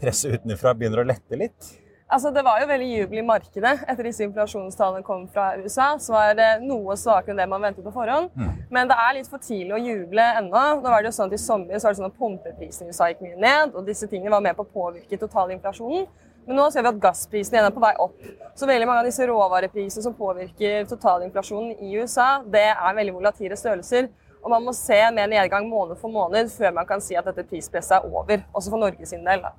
presset 0.00 0.38
utenfra 0.38 0.74
begynner 0.76 1.02
å 1.02 1.08
lette 1.08 1.38
litt? 1.38 1.72
Altså, 2.14 2.30
det 2.30 2.44
var 2.46 2.60
jo 2.60 2.66
veldig 2.68 2.88
jubel 2.88 3.18
i 3.18 3.24
markedet 3.26 3.72
etter 3.88 4.06
disse 4.06 4.22
inflasjonstallene 4.26 5.02
kom 5.06 5.24
fra 5.32 5.54
USA. 5.58 5.94
Så 5.98 6.12
var 6.14 6.36
det 6.38 6.50
noe 6.62 6.94
svakere 7.00 7.32
enn 7.32 7.40
det 7.40 7.46
man 7.50 7.64
ventet 7.64 7.86
på 7.86 7.94
forhånd. 7.94 8.28
Mm. 8.36 8.50
Men 8.76 8.90
det 8.90 8.98
er 9.06 9.16
litt 9.16 9.30
for 9.30 9.42
tidlig 9.42 9.74
å 9.74 9.80
juble 9.82 10.26
ennå. 10.40 10.64
Nå 10.84 10.92
var 10.92 11.02
det 11.02 11.10
jo 11.10 11.16
sånn 11.16 11.32
at 11.32 11.38
I 11.38 11.42
sommer 11.42 11.80
så 11.80 11.88
var 11.88 11.96
det 11.96 12.00
sånn 12.02 12.10
at 12.12 12.20
pumpeprisene 12.20 12.86
i 12.86 12.94
USA 12.94 13.08
gikk 13.10 13.24
mye 13.24 13.40
ned, 13.40 13.74
og 13.74 13.88
disse 13.88 14.06
tingene 14.10 14.34
var 14.36 14.44
med 14.44 14.54
på 14.58 14.66
å 14.66 14.72
påvirke 14.76 15.18
totalinflasjonen. 15.24 16.06
Men 16.44 16.60
nå 16.60 16.68
ser 16.70 16.84
vi 16.84 16.92
at 16.92 17.00
gassprisene 17.00 17.56
igjen 17.56 17.70
er 17.70 17.74
på 17.74 17.82
vei 17.82 17.94
opp. 18.04 18.18
Så 18.54 18.68
veldig 18.68 18.86
mange 18.90 19.02
av 19.02 19.08
disse 19.08 19.26
råvareprisene 19.26 20.04
som 20.04 20.14
påvirker 20.18 20.84
totalinflasjonen 20.90 21.80
i 21.80 21.96
USA, 21.96 22.28
det 22.44 22.68
er 22.74 22.98
veldig 23.00 23.16
volatile 23.16 23.56
størrelser. 23.58 24.10
Og 24.44 24.50
man 24.52 24.64
må 24.64 24.74
se 24.76 24.98
mer 25.16 25.28
nedgang 25.30 25.68
måned 25.68 25.96
for 26.00 26.12
måned 26.12 26.50
før 26.52 26.74
man 26.76 26.88
kan 26.88 27.00
si 27.00 27.16
at 27.16 27.24
dette 27.24 27.46
prispresset 27.48 27.96
er 27.96 28.08
over. 28.10 28.44
Også 28.52 28.72
for 28.72 28.82
Norges 28.82 29.16
del. 29.16 29.24
da. 29.24 29.54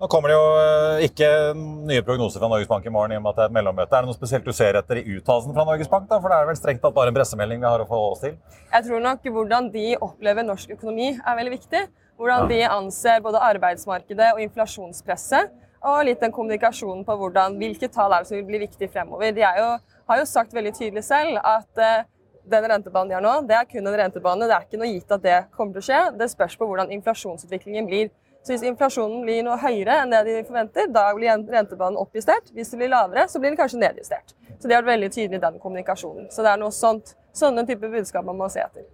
Nå 0.00 0.08
kommer 0.12 0.30
det 0.30 0.36
jo 0.36 0.46
eh, 0.60 1.04
ikke 1.08 1.28
nye 1.88 2.02
prognoser 2.04 2.42
fra 2.42 2.50
Norges 2.50 2.68
Bank 2.68 2.86
i 2.86 2.92
morgen. 2.92 3.14
i 3.14 3.18
og 3.18 3.24
med 3.24 3.32
at 3.32 3.38
det 3.38 3.44
Er 3.44 3.50
et 3.50 3.56
mellommøte. 3.56 3.96
Er 3.96 4.04
det 4.04 4.10
noe 4.10 4.18
spesielt 4.18 4.44
du 4.46 4.52
ser 4.56 4.76
etter 4.78 5.00
i 5.00 5.16
uttalelsen 5.16 5.56
fra 5.56 5.64
Norges 5.68 5.88
Bank? 5.88 6.08
da? 6.10 6.20
For 6.20 6.32
det 6.32 6.36
er 6.38 6.50
vel 6.50 6.60
strengt 6.60 6.84
tatt 6.84 6.96
bare 6.96 7.12
en 7.12 7.16
pressemelding 7.16 7.62
vi 7.62 7.68
har 7.68 7.82
å 7.82 7.88
forholde 7.88 8.18
oss 8.18 8.22
til? 8.26 8.36
Jeg 8.74 8.86
tror 8.86 9.02
nok 9.06 9.32
hvordan 9.38 9.70
de 9.72 9.86
opplever 9.96 10.46
norsk 10.46 10.76
økonomi 10.76 11.10
er 11.16 11.40
veldig 11.40 11.56
viktig. 11.56 11.82
Hvordan 12.20 12.48
de 12.50 12.60
anser 12.68 13.24
både 13.24 13.42
arbeidsmarkedet 13.50 14.34
og 14.34 14.44
inflasjonspresset. 14.44 15.56
Og 15.88 16.02
litt 16.04 16.20
den 16.20 16.32
kommunikasjonen 16.36 17.06
på 17.08 17.14
hvordan, 17.16 17.56
hvilke 17.56 17.88
tall 17.88 18.12
er 18.12 18.20
det 18.20 18.28
som 18.28 18.36
vil 18.36 18.48
bli 18.50 18.66
viktig 18.66 18.90
fremover. 18.92 19.32
De 19.32 19.40
jo, 19.40 19.68
har 19.80 20.20
jo 20.20 20.26
sagt 20.28 20.52
veldig 20.52 20.74
tydelig 20.76 21.06
selv 21.06 21.38
at 21.40 21.80
uh, 21.80 22.02
den 22.48 22.66
rentebanen 22.72 23.10
de 23.10 23.16
har 23.18 23.24
nå, 23.24 23.34
det 23.48 23.56
er 23.56 23.68
kun 23.68 23.86
en 23.86 23.96
rentebane. 24.00 24.48
Det 24.48 24.56
er 24.56 24.66
ikke 24.66 24.80
noe 24.80 24.90
gitt 24.90 25.14
at 25.16 25.22
det 25.24 25.38
kommer 25.56 25.76
til 25.76 25.82
å 25.82 25.88
skje. 25.88 26.00
Det 26.20 26.30
spørs 26.32 26.56
på 26.60 26.68
hvordan 26.70 26.92
inflasjonsutviklingen 26.96 27.88
blir. 27.90 28.12
Så 28.40 28.54
hvis 28.54 28.64
inflasjonen 28.64 29.24
blir 29.26 29.42
noe 29.44 29.58
høyere 29.60 29.98
enn 30.02 30.14
det 30.14 30.22
de 30.24 30.36
forventer, 30.46 30.88
da 30.92 31.10
blir 31.16 31.42
rentebanen 31.52 32.00
oppjustert. 32.00 32.48
Hvis 32.56 32.72
det 32.72 32.80
blir 32.80 32.92
lavere, 32.92 33.26
så 33.28 33.40
blir 33.42 33.52
den 33.52 33.60
kanskje 33.60 33.82
nedjustert. 33.82 34.32
Så 34.56 34.68
de 34.68 34.72
har 34.72 34.80
vært 34.80 34.94
veldig 34.94 35.10
tydelig 35.12 35.40
i 35.40 35.42
den 35.44 35.60
kommunikasjonen. 35.60 36.30
Så 36.32 36.46
det 36.46 36.54
er 36.54 36.62
noe 36.62 36.72
sånt, 36.72 37.14
sånne 37.36 37.66
type 37.68 37.92
budskap 37.92 38.24
man 38.24 38.40
må 38.40 38.48
se 38.52 38.64
etter. 38.64 38.88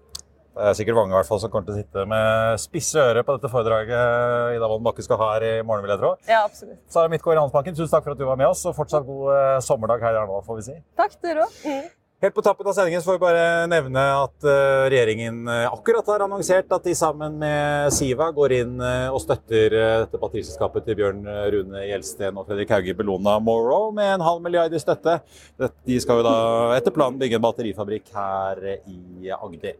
Det 0.56 0.70
er 0.70 0.76
sikkert 0.78 0.96
mange 0.96 1.12
i 1.12 1.16
hvert 1.18 1.28
fall 1.28 1.40
som 1.42 1.50
kommer 1.52 1.66
til 1.68 1.74
å 1.74 1.82
sitte 1.82 2.02
med 2.08 2.60
spisse 2.62 2.96
ører 2.96 3.26
på 3.28 3.34
dette 3.36 3.50
foredraget 3.52 4.54
Ida 4.56 4.70
Wolden 4.70 4.86
Bakke 4.86 5.04
skal 5.04 5.18
ha 5.20 5.26
her 5.34 5.44
i 5.44 5.50
morgen, 5.60 5.84
vil 5.84 5.92
jeg 5.92 6.00
tro. 6.00 6.12
Ja, 6.30 6.38
absolutt. 6.48 6.78
Sara 6.88 7.10
Midtgaard 7.12 7.36
i 7.36 7.42
Handelsbanken, 7.42 7.76
tusen 7.76 7.92
takk 7.92 8.06
for 8.06 8.16
at 8.16 8.22
du 8.22 8.24
var 8.24 8.40
med 8.40 8.48
oss, 8.48 8.64
og 8.64 8.72
fortsatt 8.78 9.04
god 9.04 9.34
eh, 9.34 9.58
sommerdag 9.66 10.00
her 10.06 10.16
i 10.16 10.20
Arendal, 10.22 10.40
får 10.46 10.62
vi 10.62 10.64
si. 10.70 10.78
Takk, 10.96 11.18
dere 11.26 11.44
òg. 11.44 11.60
Mm. 11.68 11.92
Helt 12.16 12.34
på 12.34 12.40
tappen 12.42 12.66
av 12.66 12.72
sendingen 12.72 13.02
får 13.04 13.12
vi 13.12 13.20
bare 13.20 13.40
nevne 13.68 14.02
at 14.16 14.44
eh, 14.48 14.86
regjeringen 14.88 15.42
eh, 15.52 15.66
akkurat 15.68 16.06
har 16.08 16.22
annonsert 16.24 16.70
at 16.72 16.86
de 16.88 16.94
sammen 16.96 17.34
med 17.42 17.90
Siva 17.92 18.30
går 18.32 18.54
inn 18.56 18.78
eh, 18.80 19.10
og 19.12 19.18
støtter 19.20 19.74
dette 19.76 20.20
batteriselskapet 20.22 20.86
til 20.86 20.96
Bjørn 20.96 21.18
Rune 21.52 21.82
Gjelsten 21.84 22.38
og 22.40 22.46
Fredrik 22.48 22.70
Hauge 22.72 22.94
Bellona 22.96 23.34
Morrow 23.36 23.90
med 23.92 24.14
en 24.14 24.24
halv 24.24 24.40
milliard 24.46 24.72
i 24.72 24.80
støtte. 24.80 25.18
De 25.60 25.98
skal 26.00 26.22
jo 26.22 26.24
da 26.24 26.38
etter 26.78 26.94
planen 26.96 27.18
bygge 27.20 27.36
en 27.36 27.44
batterifabrikk 27.44 28.08
her 28.16 28.64
i 28.72 29.28
Agder. 29.36 29.76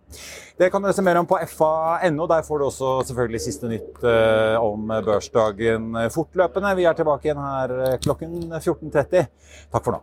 Det 0.60 0.68
kan 0.74 0.84
du 0.84 0.90
lese 0.90 1.04
mer 1.06 1.22
om 1.22 1.30
på 1.30 1.38
fa.no. 1.54 2.26
Der 2.34 2.44
får 2.44 2.60
du 2.60 2.66
også 2.66 2.90
selvfølgelig 3.12 3.40
siste 3.46 3.70
nytt 3.70 4.04
om 4.60 4.92
børsdagen 5.08 5.88
fortløpende. 6.12 6.74
Vi 6.76 6.84
er 6.84 7.00
tilbake 7.00 7.30
igjen 7.30 7.40
her 7.40 7.96
klokken 8.04 8.36
14.30. 8.60 9.24
Takk 9.72 9.80
for 9.80 9.96
nå. 9.96 10.02